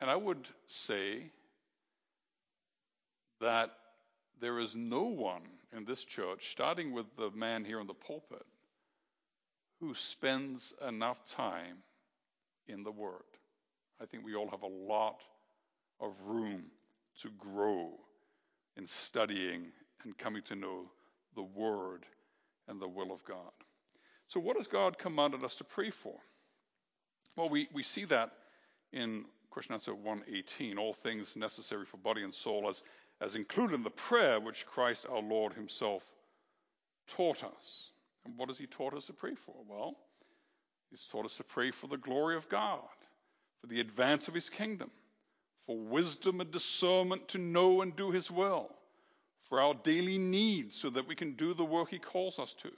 And 0.00 0.10
I 0.10 0.16
would 0.16 0.46
say 0.66 1.30
that 3.40 3.70
there 4.40 4.58
is 4.58 4.74
no 4.74 5.04
one 5.04 5.42
in 5.74 5.84
this 5.84 6.04
church, 6.04 6.50
starting 6.50 6.92
with 6.92 7.06
the 7.16 7.30
man 7.30 7.64
here 7.64 7.80
in 7.80 7.86
the 7.86 7.94
pulpit, 7.94 8.44
who 9.80 9.94
spends 9.94 10.72
enough 10.86 11.18
time 11.30 11.78
in 12.68 12.82
the 12.82 12.90
Word. 12.90 13.22
I 14.00 14.06
think 14.06 14.24
we 14.24 14.34
all 14.34 14.50
have 14.50 14.62
a 14.62 14.66
lot 14.66 15.20
of 16.00 16.12
room 16.24 16.64
to 17.20 17.30
grow 17.38 17.92
in 18.76 18.86
studying 18.86 19.66
and 20.04 20.16
coming 20.18 20.42
to 20.42 20.56
know 20.56 20.90
the 21.34 21.42
Word 21.42 22.04
and 22.68 22.80
the 22.80 22.88
will 22.88 23.12
of 23.12 23.24
God. 23.24 23.52
So, 24.28 24.40
what 24.40 24.56
has 24.56 24.66
God 24.66 24.98
commanded 24.98 25.44
us 25.44 25.56
to 25.56 25.64
pray 25.64 25.90
for? 25.90 26.14
Well, 27.36 27.48
we, 27.48 27.68
we 27.72 27.82
see 27.82 28.04
that 28.06 28.30
in 28.92 29.24
question 29.50 29.74
answer 29.74 29.94
118 29.94 30.78
all 30.78 30.92
things 30.92 31.36
necessary 31.36 31.84
for 31.84 31.96
body 31.98 32.22
and 32.22 32.34
soul, 32.34 32.68
as, 32.68 32.82
as 33.20 33.36
included 33.36 33.74
in 33.74 33.82
the 33.84 33.90
prayer 33.90 34.40
which 34.40 34.66
Christ 34.66 35.06
our 35.08 35.22
Lord 35.22 35.52
Himself 35.52 36.02
taught 37.08 37.44
us. 37.44 37.90
And 38.24 38.36
what 38.36 38.48
has 38.48 38.58
He 38.58 38.66
taught 38.66 38.94
us 38.94 39.06
to 39.06 39.12
pray 39.12 39.34
for? 39.34 39.54
Well, 39.68 39.96
He's 40.90 41.06
taught 41.10 41.24
us 41.24 41.36
to 41.36 41.44
pray 41.44 41.70
for 41.70 41.86
the 41.86 41.96
glory 41.96 42.36
of 42.36 42.48
God, 42.48 42.80
for 43.60 43.66
the 43.66 43.80
advance 43.80 44.28
of 44.28 44.34
His 44.34 44.50
kingdom 44.50 44.90
for 45.66 45.78
wisdom 45.78 46.40
and 46.40 46.50
discernment 46.50 47.28
to 47.28 47.38
know 47.38 47.82
and 47.82 47.96
do 47.96 48.10
His 48.10 48.30
will, 48.30 48.70
for 49.48 49.60
our 49.60 49.74
daily 49.74 50.18
needs 50.18 50.76
so 50.76 50.90
that 50.90 51.08
we 51.08 51.14
can 51.14 51.34
do 51.34 51.54
the 51.54 51.64
work 51.64 51.90
He 51.90 51.98
calls 51.98 52.38
us 52.38 52.54
to, 52.54 52.70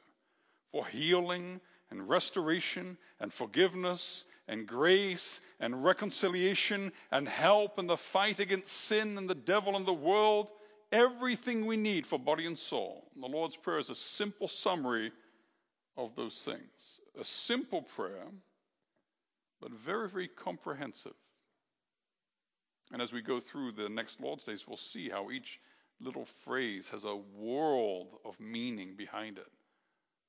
for 0.72 0.86
healing 0.86 1.60
and 1.90 2.08
restoration 2.08 2.96
and 3.20 3.32
forgiveness 3.32 4.24
and 4.48 4.66
grace 4.66 5.40
and 5.58 5.84
reconciliation 5.84 6.92
and 7.10 7.28
help 7.28 7.78
in 7.78 7.86
the 7.86 7.96
fight 7.96 8.38
against 8.38 8.72
sin 8.72 9.18
and 9.18 9.28
the 9.28 9.34
devil 9.34 9.76
and 9.76 9.86
the 9.86 9.92
world, 9.92 10.48
everything 10.92 11.66
we 11.66 11.76
need 11.76 12.06
for 12.06 12.18
body 12.18 12.46
and 12.46 12.58
soul. 12.58 13.04
And 13.14 13.22
the 13.22 13.28
Lord's 13.28 13.56
Prayer 13.56 13.78
is 13.78 13.90
a 13.90 13.96
simple 13.96 14.48
summary 14.48 15.12
of 15.96 16.14
those 16.14 16.36
things. 16.44 17.00
A 17.18 17.24
simple 17.24 17.82
prayer, 17.82 18.26
but 19.60 19.72
very, 19.72 20.08
very 20.08 20.28
comprehensive. 20.28 21.14
And 22.92 23.02
as 23.02 23.12
we 23.12 23.22
go 23.22 23.40
through 23.40 23.72
the 23.72 23.88
next 23.88 24.20
Lord's 24.20 24.44
Days, 24.44 24.66
we'll 24.66 24.76
see 24.76 25.08
how 25.08 25.30
each 25.30 25.58
little 26.00 26.26
phrase 26.44 26.88
has 26.90 27.04
a 27.04 27.16
world 27.16 28.08
of 28.24 28.38
meaning 28.38 28.94
behind 28.96 29.38
it. 29.38 29.50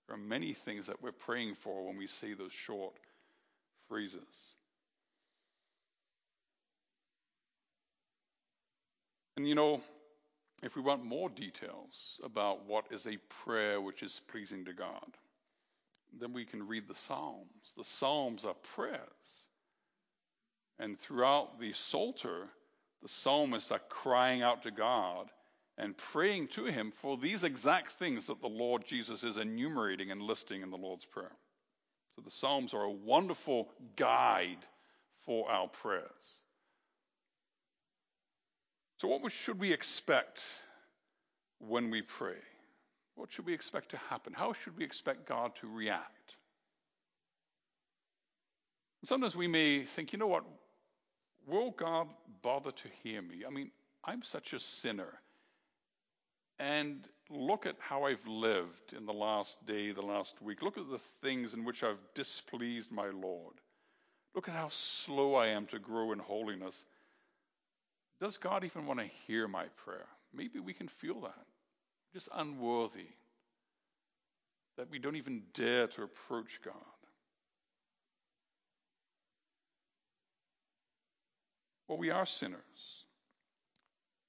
There 0.08 0.16
are 0.16 0.20
many 0.20 0.54
things 0.54 0.88
that 0.88 1.02
we're 1.04 1.12
praying 1.12 1.56
for 1.56 1.86
when 1.86 1.98
we 1.98 2.08
say 2.08 2.34
those 2.34 2.54
short 2.54 2.94
phrases. 3.90 4.56
And 9.36 9.48
you 9.48 9.54
know, 9.54 9.82
if 10.64 10.76
we 10.76 10.82
want 10.82 11.04
more 11.04 11.30
details 11.30 12.20
about 12.24 12.66
what 12.66 12.86
is 12.90 13.06
a 13.06 13.18
prayer 13.44 13.80
which 13.80 14.02
is 14.02 14.22
pleasing 14.32 14.66
to 14.66 14.74
God, 14.74 15.06
then 16.20 16.34
we 16.34 16.46
can 16.46 16.68
read 16.68 16.88
the 16.88 16.96
Psalms. 16.96 17.74
The 17.76 17.84
Psalms 17.84 18.46
are 18.46 18.56
prayers. 18.76 19.02
And 20.80 21.00
throughout 21.00 21.60
the 21.60 21.74
Psalter, 21.74 22.48
the 23.02 23.08
psalmists 23.08 23.72
are 23.72 23.82
crying 23.90 24.42
out 24.42 24.64
to 24.64 24.72
God 24.72 25.30
and 25.78 25.98
praying 25.98 26.50
to 26.50 26.66
Him 26.66 26.92
for 26.92 27.18
these 27.18 27.44
exact 27.44 27.94
things 27.94 28.28
that 28.28 28.42
the 28.42 28.48
Lord 28.48 28.86
Jesus 28.86 29.24
is 29.24 29.38
enumerating 29.38 30.12
and 30.12 30.22
listing 30.22 30.62
in 30.62 30.70
the 30.70 30.78
Lord's 30.78 31.06
Prayer. 31.06 31.36
So 32.16 32.22
the 32.24 32.32
Psalms 32.32 32.74
are 32.74 32.84
a 32.84 32.92
wonderful 32.92 33.70
guide 33.96 34.66
for 35.26 35.50
our 35.50 35.68
prayers. 35.68 36.12
So, 38.98 39.08
what 39.10 39.32
should 39.32 39.60
we 39.60 39.74
expect 39.74 40.42
when 41.60 41.92
we 41.92 42.02
pray? 42.02 42.38
What 43.18 43.32
should 43.32 43.48
we 43.48 43.54
expect 43.54 43.90
to 43.90 43.98
happen? 44.10 44.32
How 44.34 44.54
should 44.54 44.78
we 44.78 44.84
expect 44.84 45.28
God 45.28 45.52
to 45.62 45.68
react? 45.68 46.36
Sometimes 49.04 49.36
we 49.36 49.48
may 49.48 49.86
think, 49.86 50.14
you 50.14 50.20
know 50.20 50.28
what? 50.28 50.46
Will 51.48 51.72
God 51.72 52.08
bother 52.44 52.72
to 52.72 52.88
hear 53.04 53.22
me? 53.22 53.44
I 53.46 53.50
mean, 53.50 53.72
I'm 54.04 54.22
such 54.22 54.54
a 54.54 54.60
sinner. 54.60 55.20
And 56.60 57.08
look 57.30 57.66
at 57.66 57.76
how 57.80 58.04
I've 58.04 58.26
lived 58.28 58.94
in 58.96 59.08
the 59.08 59.14
last 59.14 59.66
day, 59.66 59.92
the 59.92 60.02
last 60.02 60.40
week. 60.42 60.62
Look 60.62 60.78
at 60.78 60.90
the 60.90 61.00
things 61.24 61.54
in 61.56 61.66
which 61.66 61.84
I've 61.84 62.00
displeased 62.14 62.92
my 62.92 63.08
Lord. 63.08 63.56
Look 64.36 64.48
at 64.48 64.54
how 64.54 64.70
slow 64.70 65.34
I 65.34 65.48
am 65.48 65.66
to 65.68 65.80
grow 65.80 66.12
in 66.12 66.20
holiness. 66.20 66.76
Does 68.22 68.38
God 68.38 68.64
even 68.64 68.86
want 68.86 69.00
to 69.00 69.10
hear 69.26 69.48
my 69.48 69.66
prayer? 69.84 70.08
Maybe 70.34 70.60
we 70.60 70.74
can 70.74 70.88
feel 70.88 71.22
that. 71.22 71.46
Just 72.18 72.30
unworthy. 72.34 73.06
That 74.76 74.90
we 74.90 74.98
don't 74.98 75.18
even 75.18 75.44
dare 75.54 75.86
to 75.86 76.02
approach 76.02 76.60
God. 76.66 76.74
Well, 81.88 82.00
we 82.00 82.10
are 82.10 82.26
sinners. 82.26 83.04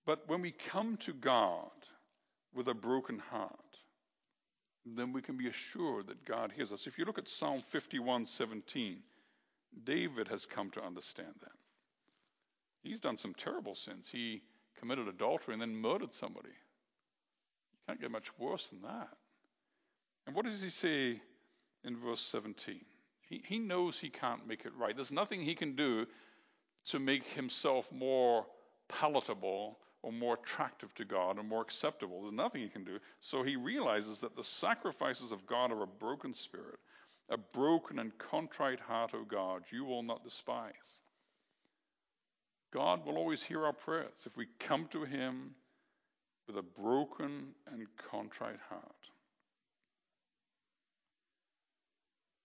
But 0.04 0.28
when 0.28 0.42
we 0.42 0.50
come 0.50 0.98
to 0.98 1.14
God 1.14 1.70
with 2.54 2.68
a 2.68 2.74
broken 2.74 3.20
heart, 3.30 3.54
then 4.84 5.14
we 5.14 5.22
can 5.22 5.38
be 5.38 5.48
assured 5.48 6.08
that 6.08 6.26
God 6.26 6.52
hears 6.54 6.74
us. 6.74 6.86
If 6.86 6.98
you 6.98 7.06
look 7.06 7.16
at 7.16 7.26
Psalm 7.26 7.62
51:17, 7.72 9.02
David 9.82 10.28
has 10.28 10.44
come 10.44 10.70
to 10.72 10.84
understand 10.84 11.34
that. 11.40 11.56
He's 12.82 13.00
done 13.00 13.16
some 13.16 13.32
terrible 13.32 13.74
sins. 13.74 14.10
He 14.10 14.42
committed 14.78 15.08
adultery 15.08 15.54
and 15.54 15.62
then 15.62 15.74
murdered 15.74 16.12
somebody. 16.12 16.52
Can't 17.88 18.00
get 18.00 18.10
much 18.10 18.30
worse 18.38 18.68
than 18.68 18.82
that. 18.82 19.08
And 20.26 20.36
what 20.36 20.44
does 20.44 20.60
he 20.60 20.68
say 20.68 21.22
in 21.84 21.96
verse 21.96 22.20
17? 22.20 22.84
He, 23.30 23.42
he 23.46 23.58
knows 23.58 23.98
he 23.98 24.10
can't 24.10 24.46
make 24.46 24.66
it 24.66 24.72
right. 24.78 24.94
There's 24.94 25.10
nothing 25.10 25.40
he 25.40 25.54
can 25.54 25.74
do 25.74 26.06
to 26.88 26.98
make 26.98 27.24
himself 27.24 27.90
more 27.90 28.44
palatable 28.90 29.78
or 30.02 30.12
more 30.12 30.34
attractive 30.34 30.94
to 30.96 31.06
God 31.06 31.38
or 31.38 31.42
more 31.42 31.62
acceptable. 31.62 32.20
There's 32.20 32.32
nothing 32.32 32.60
he 32.60 32.68
can 32.68 32.84
do. 32.84 32.98
So 33.20 33.42
he 33.42 33.56
realizes 33.56 34.20
that 34.20 34.36
the 34.36 34.44
sacrifices 34.44 35.32
of 35.32 35.46
God 35.46 35.72
are 35.72 35.82
a 35.82 35.86
broken 35.86 36.34
spirit, 36.34 36.78
a 37.30 37.38
broken 37.38 37.98
and 37.98 38.16
contrite 38.18 38.80
heart, 38.80 39.12
O 39.14 39.24
God, 39.24 39.62
you 39.72 39.86
will 39.86 40.02
not 40.02 40.24
despise. 40.24 41.00
God 42.70 43.06
will 43.06 43.16
always 43.16 43.42
hear 43.42 43.64
our 43.64 43.72
prayers 43.72 44.26
if 44.26 44.36
we 44.36 44.46
come 44.58 44.88
to 44.88 45.04
him 45.04 45.54
with 46.48 46.56
a 46.56 46.62
broken 46.62 47.48
and 47.70 47.86
contrite 48.10 48.58
heart. 48.68 48.82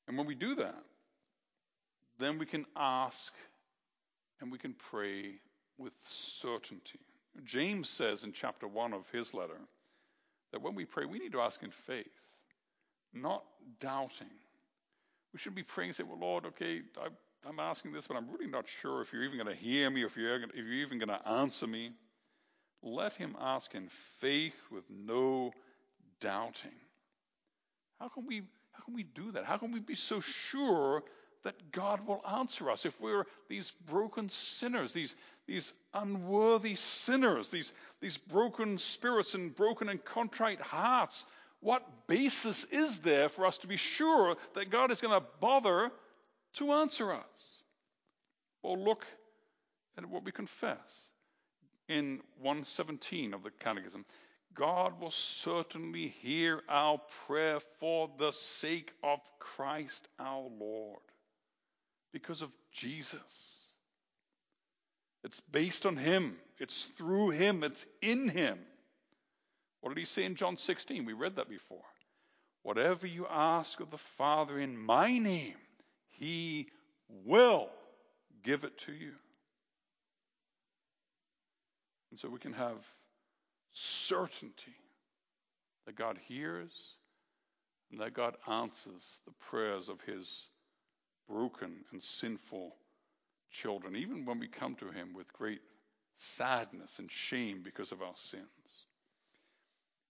And 0.07 0.17
when 0.17 0.27
we 0.27 0.35
do 0.35 0.55
that, 0.55 0.83
then 2.19 2.37
we 2.37 2.45
can 2.45 2.65
ask 2.75 3.33
and 4.41 4.51
we 4.51 4.57
can 4.57 4.73
pray 4.73 5.35
with 5.77 5.93
certainty. 6.07 6.99
James 7.45 7.89
says 7.89 8.23
in 8.23 8.33
chapter 8.33 8.67
1 8.67 8.93
of 8.93 9.09
his 9.11 9.33
letter 9.33 9.59
that 10.51 10.61
when 10.61 10.75
we 10.75 10.85
pray, 10.85 11.05
we 11.05 11.17
need 11.17 11.31
to 11.31 11.41
ask 11.41 11.63
in 11.63 11.71
faith, 11.71 12.05
not 13.13 13.43
doubting. 13.79 14.27
We 15.31 15.39
should 15.39 15.55
be 15.55 15.63
praying 15.63 15.89
and 15.89 15.95
say, 15.95 16.03
Well, 16.03 16.19
Lord, 16.19 16.45
okay, 16.45 16.81
I, 16.97 17.49
am 17.49 17.59
asking 17.59 17.93
this, 17.93 18.05
but 18.05 18.17
I'm 18.17 18.29
really 18.29 18.47
not 18.47 18.65
sure 18.81 19.01
if 19.01 19.11
you're 19.11 19.23
even 19.23 19.37
going 19.37 19.55
to 19.55 19.61
hear 19.61 19.89
me, 19.89 20.03
if 20.03 20.15
you're, 20.15 20.35
if 20.35 20.55
you're 20.55 20.85
even 20.85 20.99
going 20.99 21.09
to 21.09 21.27
answer 21.27 21.65
me. 21.65 21.93
Let 22.83 23.13
him 23.13 23.35
ask 23.39 23.73
in 23.73 23.87
faith 24.19 24.59
with 24.69 24.83
no 24.89 25.51
doubting. 26.19 26.75
How 27.99 28.09
can 28.09 28.25
we 28.27 28.43
how 28.73 28.83
can 28.85 28.93
we 28.93 29.03
do 29.03 29.31
that? 29.31 29.45
How 29.45 29.57
can 29.57 29.71
we 29.71 29.79
be 29.79 29.95
so 29.95 30.19
sure 30.19 31.03
that 31.43 31.71
God 31.71 32.05
will 32.07 32.21
answer 32.27 32.69
us 32.69 32.85
if 32.85 32.99
we're 32.99 33.25
these 33.49 33.71
broken 33.85 34.29
sinners, 34.29 34.93
these, 34.93 35.15
these 35.45 35.73
unworthy 35.93 36.75
sinners, 36.75 37.49
these, 37.49 37.73
these 38.01 38.17
broken 38.17 38.77
spirits 38.77 39.35
and 39.35 39.55
broken 39.55 39.89
and 39.89 40.03
contrite 40.03 40.61
hearts. 40.61 41.25
What 41.59 42.07
basis 42.07 42.63
is 42.65 42.99
there 42.99 43.29
for 43.29 43.45
us 43.45 43.57
to 43.59 43.67
be 43.67 43.77
sure 43.77 44.35
that 44.55 44.69
God 44.69 44.91
is 44.91 45.01
going 45.01 45.19
to 45.19 45.25
bother 45.39 45.91
to 46.55 46.71
answer 46.73 47.13
us? 47.13 47.61
Well, 48.61 48.81
look 48.81 49.05
at 49.97 50.05
what 50.05 50.23
we 50.23 50.31
confess 50.31 51.09
in 51.87 52.21
117 52.41 53.33
of 53.33 53.43
the 53.43 53.51
Catechism. 53.51 54.05
God 54.53 54.99
will 54.99 55.11
certainly 55.11 56.09
hear 56.21 56.61
our 56.69 56.99
prayer 57.25 57.59
for 57.79 58.09
the 58.17 58.31
sake 58.31 58.91
of 59.03 59.19
Christ 59.39 60.07
our 60.19 60.47
Lord 60.59 61.01
because 62.11 62.41
of 62.41 62.51
Jesus. 62.71 63.63
It's 65.23 65.39
based 65.39 65.85
on 65.85 65.97
Him, 65.97 66.35
it's 66.59 66.83
through 66.83 67.31
Him, 67.31 67.63
it's 67.63 67.85
in 68.01 68.29
Him. 68.29 68.59
What 69.81 69.89
did 69.89 69.99
He 69.99 70.05
say 70.05 70.23
in 70.23 70.35
John 70.35 70.55
16? 70.55 71.05
We 71.05 71.13
read 71.13 71.37
that 71.37 71.49
before. 71.49 71.83
Whatever 72.61 73.07
you 73.07 73.25
ask 73.29 73.79
of 73.79 73.89
the 73.89 73.97
Father 73.97 74.59
in 74.59 74.77
my 74.77 75.17
name, 75.17 75.55
He 76.09 76.67
will 77.25 77.69
give 78.43 78.63
it 78.63 78.77
to 78.79 78.93
you. 78.93 79.13
And 82.13 82.19
so 82.19 82.29
we 82.29 82.37
can 82.37 82.53
have 82.53 82.77
certainty 83.71 84.75
that 85.87 85.95
God 85.95 86.19
hears 86.27 86.71
and 87.89 87.99
that 87.99 88.13
God 88.13 88.35
answers 88.47 89.17
the 89.25 89.33
prayers 89.49 89.89
of 89.89 89.99
His 90.01 90.47
broken 91.27 91.71
and 91.91 92.03
sinful 92.03 92.75
children, 93.49 93.95
even 93.95 94.25
when 94.25 94.37
we 94.37 94.47
come 94.47 94.75
to 94.75 94.91
Him 94.91 95.15
with 95.15 95.33
great 95.33 95.61
sadness 96.15 96.99
and 96.99 97.11
shame 97.11 97.63
because 97.63 97.91
of 97.91 98.03
our 98.03 98.13
sins. 98.15 98.45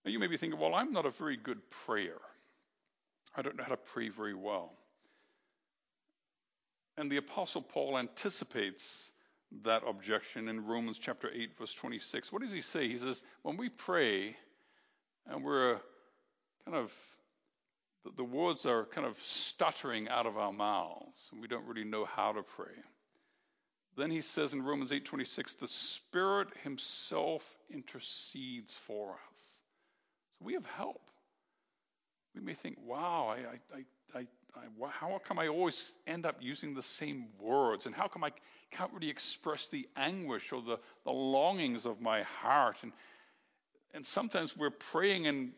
Now, 0.04 0.12
you 0.12 0.20
may 0.20 0.28
be 0.28 0.36
thinking, 0.36 0.60
well, 0.60 0.76
I'm 0.76 0.92
not 0.92 1.06
a 1.06 1.10
very 1.10 1.38
good 1.38 1.62
prayer. 1.70 2.20
I 3.34 3.42
don't 3.44 3.56
know 3.56 3.63
how 3.63 3.70
to 3.70 3.78
pray 3.78 4.10
very 4.10 4.34
well. 4.34 4.74
And 6.98 7.10
the 7.10 7.16
Apostle 7.16 7.62
Paul 7.62 7.98
anticipates 7.98 9.12
that 9.62 9.84
objection 9.88 10.48
in 10.48 10.66
Romans 10.66 10.98
chapter 10.98 11.30
8, 11.34 11.58
verse 11.58 11.74
26. 11.74 12.32
What 12.32 12.42
does 12.42 12.52
he 12.52 12.62
say? 12.62 12.88
He 12.88 12.98
says, 12.98 13.24
when 13.44 13.58
we 13.58 13.70
pray 13.70 14.36
and 15.28 15.44
we're 15.44 15.78
kind 16.66 16.78
of 16.78 16.92
the, 18.04 18.12
the 18.18 18.24
words 18.24 18.66
are 18.66 18.86
kind 18.86 19.08
of 19.08 19.18
stuttering 19.24 20.10
out 20.10 20.26
of 20.26 20.38
our 20.38 20.52
mouths, 20.52 21.30
and 21.32 21.42
we 21.42 21.48
don't 21.48 21.66
really 21.66 21.86
know 21.86 22.06
how 22.06 22.34
to 22.34 22.44
pray. 22.44 22.74
Then 23.96 24.12
he 24.12 24.22
says 24.22 24.54
in 24.54 24.63
Romans 24.63 24.92
8:26, 24.92 25.60
the 25.60 25.68
Spirit 25.68 26.50
Himself 26.63 27.44
intercedes 27.70 28.74
for 28.88 29.12
us. 29.12 29.44
So 30.39 30.46
we 30.46 30.54
have 30.54 30.66
help. 30.66 31.02
We 32.36 32.41
may 32.41 32.54
think, 32.54 32.78
wow, 32.84 33.28
I, 33.30 33.78
I, 33.78 34.19
I, 34.19 34.19
I, 34.60 34.88
how 34.89 35.19
come 35.28 35.39
I 35.39 35.48
always 35.48 35.91
end 36.08 36.26
up 36.26 36.38
using 36.39 36.74
the 36.74 36.84
same 36.84 37.28
words? 37.39 37.86
And 37.86 37.93
how 37.93 38.08
come 38.08 38.24
I 38.24 38.32
can't 38.72 38.91
really 38.93 39.10
express 39.10 39.67
the 39.67 39.88
anguish 39.96 40.52
or 40.52 40.62
the, 40.62 40.80
the 41.04 41.12
longings 41.12 41.86
of 41.86 42.02
my 42.02 42.24
heart? 42.24 42.78
And, 42.82 42.91
and 43.93 44.06
sometimes 44.06 44.58
we're 44.58 44.72
praying 44.72 45.28
and 45.28 45.52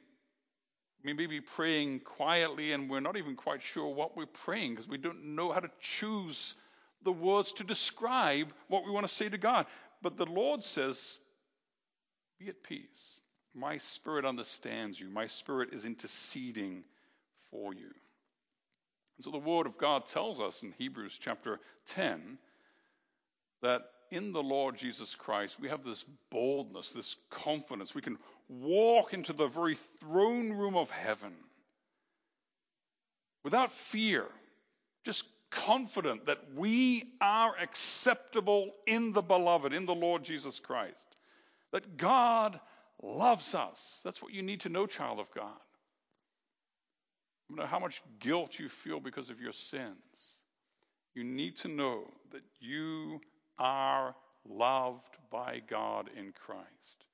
we 1.04 1.14
may 1.14 1.28
be 1.28 1.40
praying 1.40 2.00
quietly 2.00 2.72
and 2.72 2.90
we're 2.90 3.00
not 3.00 3.16
even 3.16 3.36
quite 3.36 3.62
sure 3.62 3.94
what 3.94 4.18
we're 4.18 4.26
praying 4.26 4.72
because 4.72 4.88
we 4.88 4.98
don't 4.98 5.24
know 5.36 5.52
how 5.52 5.60
to 5.60 5.70
choose 5.80 6.56
the 7.04 7.12
words 7.12 7.52
to 7.54 7.64
describe 7.64 8.52
what 8.68 8.84
we 8.86 8.92
want 8.92 9.08
to 9.08 9.14
say 9.14 9.30
to 9.30 9.38
God. 9.38 9.68
But 10.02 10.18
the 10.18 10.26
Lord 10.26 10.64
says, 10.64 11.20
Be 12.40 12.50
at 12.50 12.64
peace. 12.64 13.22
My 13.56 13.78
spirit 13.78 14.26
understands 14.26 15.00
you, 15.00 15.10
my 15.10 15.26
spirit 15.26 15.70
is 15.72 15.86
interceding 15.86 16.84
for 17.50 17.74
you. 17.74 17.90
And 19.18 19.24
So 19.24 19.32
the 19.32 19.38
Word 19.38 19.66
of 19.66 19.78
God 19.78 20.06
tells 20.06 20.42
us 20.42 20.62
in 20.62 20.74
Hebrews 20.78 21.18
chapter 21.20 21.60
10 21.88 22.38
that 23.62 23.84
in 24.12 24.34
the 24.34 24.44
Lord 24.44 24.78
Jesus 24.78 25.16
Christ 25.16 25.60
we 25.60 25.70
have 25.70 25.86
this 25.86 26.04
boldness, 26.30 26.92
this 26.92 27.16
confidence. 27.30 27.96
We 27.96 28.02
can 28.02 28.18
walk 28.50 29.14
into 29.14 29.34
the 29.34 29.48
very 29.48 29.78
throne 30.00 30.52
room 30.52 30.76
of 30.76 30.92
heaven 30.92 31.34
without 33.44 33.72
fear, 33.72 34.26
just 35.04 35.26
confident 35.50 36.26
that 36.26 36.40
we 36.56 37.04
are 37.22 37.56
acceptable 37.58 38.72
in 38.86 39.14
the 39.14 39.22
beloved, 39.22 39.72
in 39.72 39.86
the 39.86 39.96
Lord 39.96 40.24
Jesus 40.24 40.60
Christ. 40.60 41.16
That 41.72 41.98
God 41.98 42.60
loves 43.02 43.56
us. 43.56 44.00
That's 44.04 44.22
what 44.22 44.34
you 44.34 44.42
need 44.42 44.62
to 44.62 44.70
know, 44.70 44.88
child 44.88 45.20
of 45.20 45.32
God. 45.36 45.60
No 47.50 47.58
matter 47.58 47.68
how 47.68 47.80
much 47.80 48.02
guilt 48.20 48.58
you 48.58 48.70
feel 48.70 49.00
because 49.00 49.30
of 49.30 49.40
your 49.40 49.54
sins, 49.54 49.96
you 51.14 51.24
need 51.24 51.58
to 51.58 51.68
know 51.68 52.06
that 52.32 52.42
you 52.60 53.22
are 53.60 54.16
loved 54.48 55.18
by 55.32 55.62
God 55.70 56.10
in 56.18 56.34
Christ, 56.46 57.06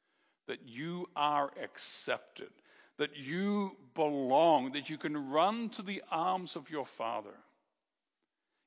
that 0.48 0.68
you 0.68 1.08
are 1.16 1.52
accepted, 1.62 2.50
that 2.98 3.16
you 3.16 3.72
belong, 3.94 4.72
that 4.74 4.90
you 4.90 4.98
can 4.98 5.30
run 5.32 5.70
to 5.70 5.82
the 5.82 6.02
arms 6.10 6.56
of 6.56 6.70
your 6.70 6.86
Father. 6.86 7.36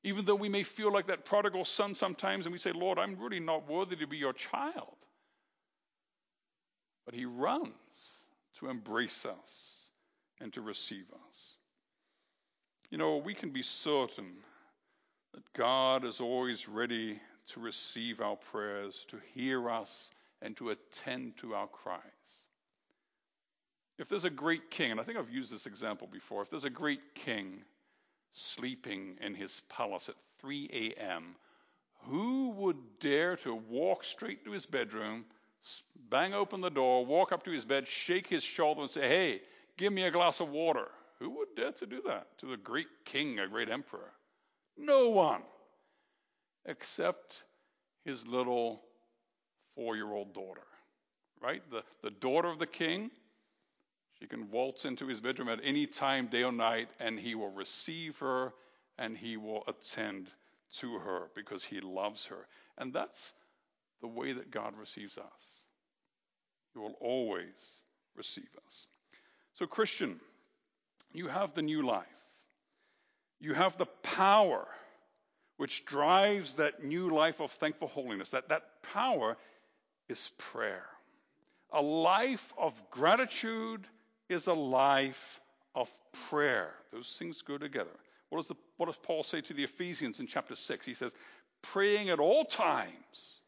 Even 0.03 0.25
though 0.25 0.35
we 0.35 0.49
may 0.49 0.63
feel 0.63 0.93
like 0.93 1.07
that 1.07 1.25
prodigal 1.25 1.65
son 1.65 1.95
sometimes 1.95 2.45
and 2.45 2.53
we 2.53 2.59
say, 2.59 2.71
Lord, 2.71 2.99
I'm 2.99 3.17
really 3.17 3.39
not 3.39 3.67
worthy 3.67 3.95
to 3.95 4.07
be 4.07 4.17
your 4.17 4.33
child. 4.33 4.95
But 7.05 7.13
he 7.13 7.25
runs 7.25 7.73
to 8.59 8.69
embrace 8.69 9.25
us 9.25 9.89
and 10.39 10.51
to 10.53 10.61
receive 10.61 11.05
us. 11.11 11.55
You 12.89 12.97
know, 12.97 13.17
we 13.17 13.33
can 13.33 13.51
be 13.51 13.61
certain 13.61 14.33
that 15.33 15.53
God 15.53 16.05
is 16.05 16.19
always 16.19 16.67
ready 16.67 17.19
to 17.47 17.59
receive 17.59 18.21
our 18.21 18.35
prayers, 18.35 19.05
to 19.09 19.17
hear 19.33 19.69
us, 19.69 20.09
and 20.41 20.55
to 20.57 20.71
attend 20.71 21.37
to 21.37 21.53
our 21.53 21.67
cries. 21.67 22.01
If 23.97 24.09
there's 24.09 24.25
a 24.25 24.29
great 24.29 24.69
king, 24.71 24.91
and 24.91 24.99
I 24.99 25.03
think 25.03 25.17
I've 25.17 25.29
used 25.29 25.51
this 25.51 25.65
example 25.67 26.07
before, 26.11 26.41
if 26.41 26.49
there's 26.49 26.65
a 26.65 26.69
great 26.69 27.15
king 27.15 27.63
sleeping 28.33 29.17
in 29.21 29.33
his 29.33 29.61
palace 29.69 30.09
at 30.09 30.15
3 30.39 30.69
a.m., 30.97 31.35
who 32.03 32.49
would 32.51 32.77
dare 32.99 33.37
to 33.37 33.55
walk 33.55 34.03
straight 34.03 34.43
to 34.45 34.51
his 34.51 34.65
bedroom, 34.65 35.25
bang 36.09 36.33
open 36.33 36.61
the 36.61 36.69
door, 36.69 37.05
walk 37.05 37.31
up 37.31 37.43
to 37.43 37.51
his 37.51 37.65
bed, 37.65 37.87
shake 37.87 38.27
his 38.27 38.43
shoulder, 38.43 38.81
and 38.81 38.89
say, 38.91 39.07
Hey, 39.07 39.41
give 39.77 39.93
me 39.93 40.03
a 40.03 40.11
glass 40.11 40.39
of 40.39 40.49
water? 40.49 40.87
Who 41.19 41.29
would 41.31 41.55
dare 41.55 41.71
to 41.73 41.85
do 41.85 42.01
that 42.07 42.37
to 42.39 42.45
the 42.47 42.57
great 42.57 42.87
king, 43.05 43.39
a 43.39 43.47
great 43.47 43.69
emperor? 43.69 44.11
No 44.77 45.09
one 45.09 45.41
except 46.65 47.43
his 48.03 48.25
little 48.25 48.81
four 49.75 49.95
year 49.95 50.11
old 50.11 50.33
daughter, 50.33 50.65
right? 51.41 51.61
The, 51.71 51.83
the 52.03 52.11
daughter 52.11 52.49
of 52.49 52.59
the 52.59 52.67
king. 52.67 53.11
She 54.19 54.27
can 54.27 54.49
waltz 54.49 54.85
into 54.85 55.07
his 55.07 55.19
bedroom 55.19 55.49
at 55.49 55.59
any 55.61 55.85
time, 55.85 56.27
day 56.27 56.43
or 56.43 56.51
night, 56.51 56.87
and 56.99 57.19
he 57.19 57.35
will 57.35 57.51
receive 57.51 58.17
her 58.19 58.53
and 58.97 59.17
he 59.17 59.35
will 59.35 59.63
attend 59.67 60.29
to 60.79 60.97
her 60.99 61.27
because 61.35 61.63
he 61.63 61.81
loves 61.81 62.25
her. 62.27 62.47
And 62.77 62.93
that's 62.93 63.33
the 64.01 64.07
way 64.07 64.33
that 64.33 64.51
God 64.51 64.73
receives 64.77 65.17
us. 65.17 65.54
He 66.75 66.79
will 66.79 66.97
always 66.99 67.55
receive 68.15 68.49
us. 68.67 68.87
So, 69.53 69.65
Christian, 69.65 70.19
you 71.13 71.29
have 71.29 71.53
the 71.53 71.61
new 71.61 71.81
life. 71.81 72.05
You 73.39 73.53
have 73.53 73.77
the 73.77 73.85
power 74.03 74.67
which 75.57 75.85
drives 75.85 76.55
that 76.55 76.83
new 76.83 77.09
life 77.15 77.39
of 77.39 77.51
thankful 77.51 77.87
holiness. 77.87 78.31
That, 78.31 78.49
that 78.49 78.63
power 78.93 79.37
is 80.09 80.31
prayer. 80.37 80.85
A 81.71 81.81
life 81.81 82.53
of 82.57 82.73
gratitude 82.89 83.87
is 84.27 84.47
a 84.47 84.53
life 84.53 85.39
of 85.73 85.89
prayer. 86.29 86.73
Those 86.91 87.15
things 87.17 87.41
go 87.41 87.57
together. 87.57 87.95
What 88.29 88.39
does, 88.39 88.47
the, 88.49 88.55
what 88.75 88.87
does 88.87 88.97
Paul 88.97 89.23
say 89.23 89.39
to 89.39 89.53
the 89.53 89.63
Ephesians 89.63 90.19
in 90.19 90.27
chapter 90.27 90.57
6? 90.57 90.85
He 90.85 90.93
says, 90.93 91.15
praying 91.61 92.09
at 92.09 92.19
all 92.19 92.43
times 92.43 93.39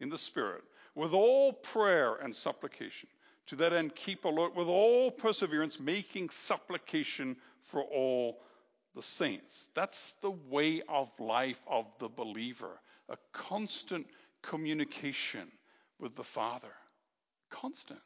in 0.00 0.08
the 0.08 0.18
Spirit, 0.18 0.62
with 0.94 1.12
all 1.12 1.52
prayer 1.52 2.14
and 2.16 2.34
supplication. 2.34 3.08
To 3.48 3.56
that 3.56 3.72
end, 3.72 3.94
keep 3.94 4.24
alert 4.24 4.54
with 4.54 4.68
all 4.68 5.10
perseverance, 5.10 5.80
making 5.80 6.30
supplication 6.30 7.36
for 7.62 7.82
all 7.82 8.40
the 8.94 9.02
saints. 9.02 9.68
That's 9.74 10.12
the 10.22 10.30
way 10.30 10.82
of 10.88 11.08
life 11.18 11.60
of 11.68 11.86
the 11.98 12.08
believer 12.08 12.80
a 13.10 13.16
constant 13.32 14.06
communication 14.42 15.50
with 15.98 16.14
the 16.14 16.24
Father. 16.24 16.72
Constant. 17.50 17.98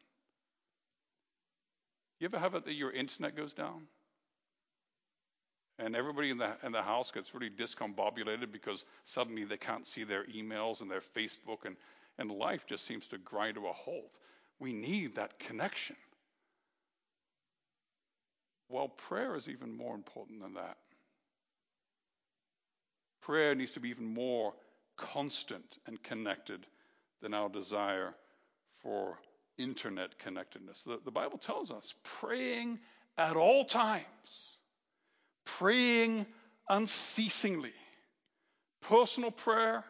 You 2.19 2.27
ever 2.27 2.39
have 2.39 2.55
it 2.55 2.65
that 2.65 2.73
your 2.73 2.91
internet 2.91 3.37
goes 3.37 3.53
down? 3.53 3.83
And 5.79 5.95
everybody 5.95 6.31
in 6.31 6.39
the, 6.39 6.53
in 6.63 6.73
the 6.73 6.83
house 6.83 7.11
gets 7.11 7.35
really 7.35 7.51
discombobulated 7.51 8.53
because 8.53 8.85
suddenly 9.03 9.45
they 9.45 9.57
can't 9.57 9.87
see 9.87 10.05
their 10.05 10.25
emails 10.25 10.81
and 10.81 10.91
their 10.91 11.03
Facebook, 11.03 11.67
and, 11.67 11.77
and 12.19 12.31
life 12.31 12.67
just 12.67 12.87
seems 12.87 13.09
to 13.09 13.19
grind 13.19 13.57
to 13.57 13.67
a 13.67 13.73
halt. 13.73 14.19
We 14.59 14.73
need 14.73 15.17
that 15.17 15.39
connection. 15.39 15.97
Well, 18.69 18.89
prayer 18.89 19.37
is 19.37 19.49
even 19.49 19.77
more 19.77 19.95
important 19.95 20.41
than 20.41 20.55
that. 20.55 20.77
Prayer 23.21 23.55
needs 23.55 23.73
to 23.73 23.81
be 23.81 23.89
even 23.89 24.13
more 24.13 24.55
constant 24.97 25.79
and 25.87 26.03
connected 26.03 26.67
than 27.21 27.35
our 27.35 27.49
desire 27.49 28.15
for 28.81 29.19
internet 29.59 30.19
connectedness. 30.19 30.83
The, 30.83 31.01
the 31.05 31.11
Bible 31.11 31.39
tells 31.39 31.71
us 31.71 31.95
praying 32.03 32.79
at 33.17 33.37
all 33.37 33.65
times, 33.65 34.05
praying 35.45 36.27
unceasingly, 36.69 37.73
personal 38.81 39.31
prayer 39.31 39.85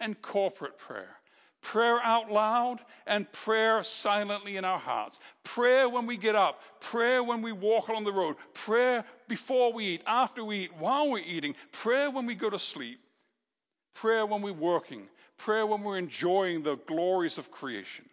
and 0.00 0.20
corporate 0.20 0.78
prayer 0.78 1.19
prayer 1.62 2.00
out 2.00 2.30
loud 2.30 2.80
and 3.06 3.30
prayer 3.32 3.82
silently 3.84 4.56
in 4.56 4.64
our 4.64 4.78
hearts. 4.78 5.18
Prayer 5.44 5.88
when 5.88 6.06
we 6.06 6.16
get 6.16 6.34
up, 6.34 6.60
prayer 6.80 7.22
when 7.22 7.42
we 7.42 7.52
walk 7.52 7.88
along 7.88 8.04
the 8.04 8.12
road, 8.12 8.36
prayer 8.54 9.04
before 9.28 9.72
we 9.72 9.86
eat, 9.86 10.02
after 10.06 10.44
we 10.44 10.60
eat, 10.60 10.76
while 10.78 11.10
we're 11.10 11.18
eating, 11.18 11.54
prayer 11.72 12.10
when 12.10 12.26
we 12.26 12.34
go 12.34 12.50
to 12.50 12.58
sleep, 12.58 13.00
prayer 13.94 14.26
when 14.26 14.42
we're 14.42 14.52
working, 14.52 15.08
prayer 15.36 15.66
when 15.66 15.82
we're 15.82 15.98
enjoying 15.98 16.62
the 16.62 16.76
glories 16.86 17.38
of 17.38 17.50
creation. 17.50 18.04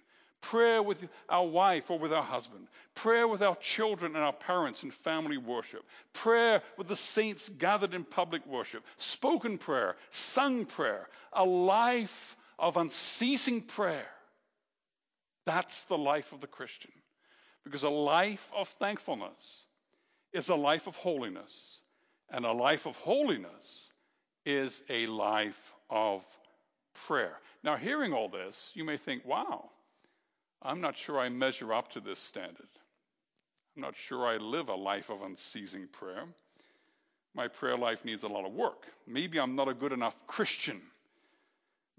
Prayer 0.41 0.83
with 0.83 1.05
our 1.29 1.45
wife 1.45 1.89
or 1.89 1.97
with 1.97 2.13
our 2.13 2.23
husband. 2.23 2.67
Prayer 2.93 3.27
with 3.27 3.41
our 3.41 3.55
children 3.57 4.15
and 4.15 4.23
our 4.23 4.33
parents 4.33 4.83
in 4.83 4.91
family 4.91 5.37
worship. 5.37 5.83
Prayer 6.13 6.61
with 6.77 6.87
the 6.87 6.95
saints 6.95 7.49
gathered 7.49 7.93
in 7.93 8.03
public 8.03 8.45
worship. 8.45 8.83
Spoken 8.97 9.57
prayer, 9.57 9.97
sung 10.11 10.65
prayer. 10.65 11.09
A 11.33 11.43
life 11.43 12.37
of 12.59 12.77
unceasing 12.77 13.61
prayer. 13.61 14.07
That's 15.45 15.83
the 15.83 15.97
life 15.97 16.33
of 16.33 16.41
the 16.41 16.47
Christian. 16.47 16.91
Because 17.63 17.83
a 17.83 17.89
life 17.89 18.51
of 18.55 18.67
thankfulness 18.67 19.63
is 20.33 20.49
a 20.49 20.55
life 20.55 20.87
of 20.87 20.95
holiness, 20.95 21.81
and 22.29 22.45
a 22.45 22.51
life 22.51 22.85
of 22.85 22.95
holiness 22.97 23.91
is 24.45 24.83
a 24.89 25.05
life 25.07 25.73
of 25.89 26.25
prayer. 27.05 27.37
Now, 27.63 27.75
hearing 27.75 28.13
all 28.13 28.29
this, 28.29 28.71
you 28.73 28.83
may 28.83 28.97
think, 28.97 29.25
wow, 29.25 29.69
I'm 30.61 30.81
not 30.81 30.97
sure 30.97 31.19
I 31.19 31.29
measure 31.29 31.73
up 31.73 31.89
to 31.91 31.99
this 31.99 32.19
standard. 32.19 32.67
I'm 33.75 33.81
not 33.81 33.95
sure 33.95 34.25
I 34.25 34.37
live 34.37 34.69
a 34.69 34.75
life 34.75 35.09
of 35.09 35.21
unceasing 35.21 35.87
prayer. 35.91 36.25
My 37.35 37.47
prayer 37.47 37.77
life 37.77 38.03
needs 38.03 38.23
a 38.23 38.27
lot 38.27 38.45
of 38.45 38.53
work. 38.53 38.87
Maybe 39.05 39.39
I'm 39.39 39.55
not 39.55 39.67
a 39.67 39.73
good 39.73 39.91
enough 39.91 40.15
Christian 40.25 40.81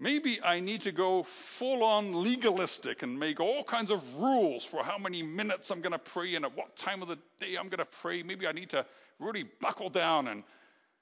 Maybe 0.01 0.41
I 0.41 0.61
need 0.61 0.81
to 0.83 0.93
go 0.93 1.23
full 1.23 1.83
on 1.83 2.23
legalistic 2.23 3.03
and 3.03 3.19
make 3.19 3.41
all 3.41 3.65
kinds 3.65 3.91
of 3.91 4.01
rules 4.15 4.63
for 4.63 4.81
how 4.81 4.97
many 4.97 5.21
minutes 5.21 5.71
I'm 5.71 5.81
going 5.81 5.91
to 5.91 5.99
pray 5.99 6.35
and 6.35 6.45
at 6.45 6.55
what 6.55 6.77
time 6.77 7.01
of 7.01 7.09
the 7.09 7.17
day 7.37 7.55
I'm 7.59 7.67
going 7.67 7.79
to 7.79 7.85
pray. 7.85 8.23
Maybe 8.23 8.47
I 8.47 8.53
need 8.53 8.69
to 8.69 8.85
really 9.19 9.43
buckle 9.59 9.89
down 9.89 10.29
and 10.29 10.43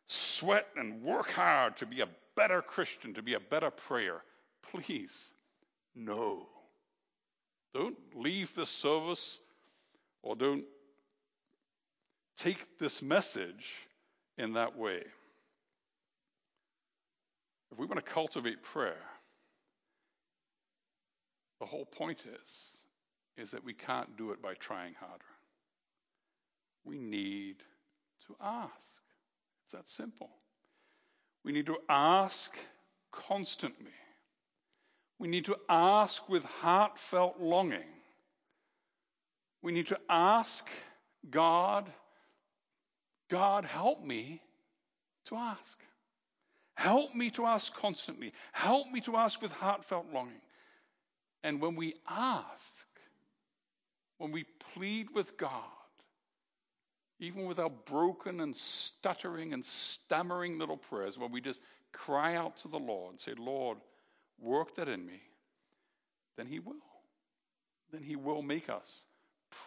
sweat 0.08 0.68
and 0.78 1.04
work 1.04 1.30
hard 1.30 1.78
to 1.78 1.86
be 1.86 2.02
a 2.02 2.08
better 2.36 2.62
Christian, 2.64 3.14
to 3.14 3.22
be 3.22 3.36
a 3.36 3.40
better 3.40 3.70
prayer. 3.70 4.24
Please, 4.72 5.32
no. 5.96 6.48
Don't 7.76 7.98
leave 8.16 8.56
this 8.56 8.70
service 8.70 9.38
or 10.24 10.36
don't 10.36 10.66
take 12.36 12.80
this 12.80 13.04
message 13.04 13.76
in 14.40 14.54
that 14.54 14.76
way. 14.76 15.04
If 17.72 17.78
we 17.78 17.86
want 17.86 18.04
to 18.04 18.12
cultivate 18.12 18.64
prayer, 18.64 19.04
the 21.60 21.66
whole 21.66 21.86
point 21.86 22.20
is, 22.22 22.78
is 23.38 23.52
that 23.52 23.64
we 23.64 23.74
can't 23.74 24.18
do 24.18 24.32
it 24.32 24.42
by 24.42 24.54
trying 24.56 24.94
harder. 24.94 25.24
We 26.86 26.98
need 26.98 27.58
to 28.28 28.36
ask. 28.42 29.02
It's 29.66 29.74
that 29.74 29.90
simple. 29.90 30.30
We 31.44 31.52
need 31.52 31.66
to 31.66 31.78
ask 31.90 32.56
constantly. 33.12 33.92
We 35.20 35.28
need 35.28 35.46
to 35.46 35.58
ask 35.68 36.28
with 36.30 36.44
heartfelt 36.44 37.40
longing. 37.40 37.90
We 39.62 39.72
need 39.72 39.88
to 39.88 40.00
ask 40.10 40.70
God, 41.30 41.92
God, 43.30 43.66
help 43.66 44.04
me 44.04 44.42
to 45.26 45.36
ask. 45.36 45.78
Help 46.78 47.16
me 47.16 47.32
to 47.32 47.44
ask 47.48 47.74
constantly. 47.74 48.34
Help 48.52 48.88
me 48.92 49.02
to 49.02 49.18
ask 49.18 49.42
with 49.42 49.52
heartfelt 49.52 50.06
longing. 50.14 50.42
And 51.44 51.60
when 51.60 51.76
we 51.76 51.96
ask, 52.08 52.88
when 54.20 54.32
we 54.32 54.46
plead 54.76 55.08
with 55.10 55.38
God, 55.38 55.64
even 57.20 57.48
with 57.48 57.58
our 57.58 57.72
broken 57.72 58.42
and 58.42 58.56
stuttering 58.56 59.54
and 59.54 59.66
stammering 59.66 60.60
little 60.60 60.78
prayers, 60.78 61.18
when 61.18 61.32
we 61.32 61.42
just 61.42 61.60
cry 61.94 62.36
out 62.36 62.58
to 62.58 62.68
the 62.68 62.78
Lord 62.78 63.14
and 63.14 63.20
say, 63.20 63.34
Lord, 63.36 63.80
work 64.40 64.76
that 64.76 64.88
in 64.88 65.04
me, 65.04 65.20
then 66.38 66.46
He 66.46 66.60
will. 66.60 66.76
Then 67.92 68.04
He 68.04 68.16
will 68.16 68.44
make 68.44 68.70
us 68.70 69.02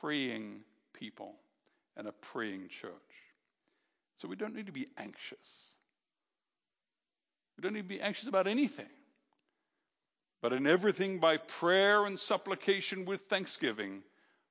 praying 0.00 0.60
people 0.92 1.34
and 1.96 2.06
a 2.06 2.12
praying 2.12 2.68
church. 2.68 2.92
So 4.18 4.28
we 4.28 4.36
don't 4.36 4.54
need 4.54 4.66
to 4.66 4.72
be 4.72 4.86
anxious. 4.96 5.69
We 7.60 7.62
don't 7.62 7.74
need 7.74 7.82
to 7.82 7.88
be 7.88 8.00
anxious 8.00 8.26
about 8.26 8.46
anything. 8.46 8.88
But 10.40 10.54
in 10.54 10.66
everything, 10.66 11.18
by 11.18 11.36
prayer 11.36 12.06
and 12.06 12.18
supplication 12.18 13.04
with 13.04 13.20
thanksgiving, 13.28 14.02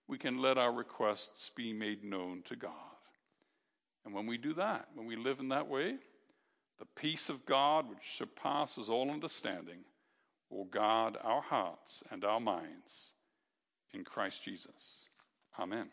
we 0.07 0.20
can 0.20 0.38
let 0.38 0.60
our 0.60 0.72
requests 0.72 1.49
be 1.55 1.74
made 1.74 2.03
known 2.03 2.43
to 2.49 2.55
God. 2.55 2.72
And 4.05 4.14
when 4.14 4.28
we 4.28 4.38
do 4.38 4.53
that, 4.53 4.89
when 4.93 5.07
we 5.07 5.16
live 5.16 5.39
in 5.39 5.49
that 5.49 5.68
way, 5.68 5.95
the 6.78 6.86
peace 6.95 7.30
of 7.30 7.47
God, 7.47 7.89
which 7.89 8.16
surpasses 8.16 8.89
all 8.89 9.10
understanding, 9.10 9.80
will 10.51 10.66
guard 10.66 11.18
our 11.24 11.41
hearts 11.41 12.03
and 12.12 12.24
our 12.24 12.39
minds 12.39 13.14
in 13.91 14.03
Christ 14.03 14.43
Jesus. 14.43 15.07
Amen. 15.57 15.89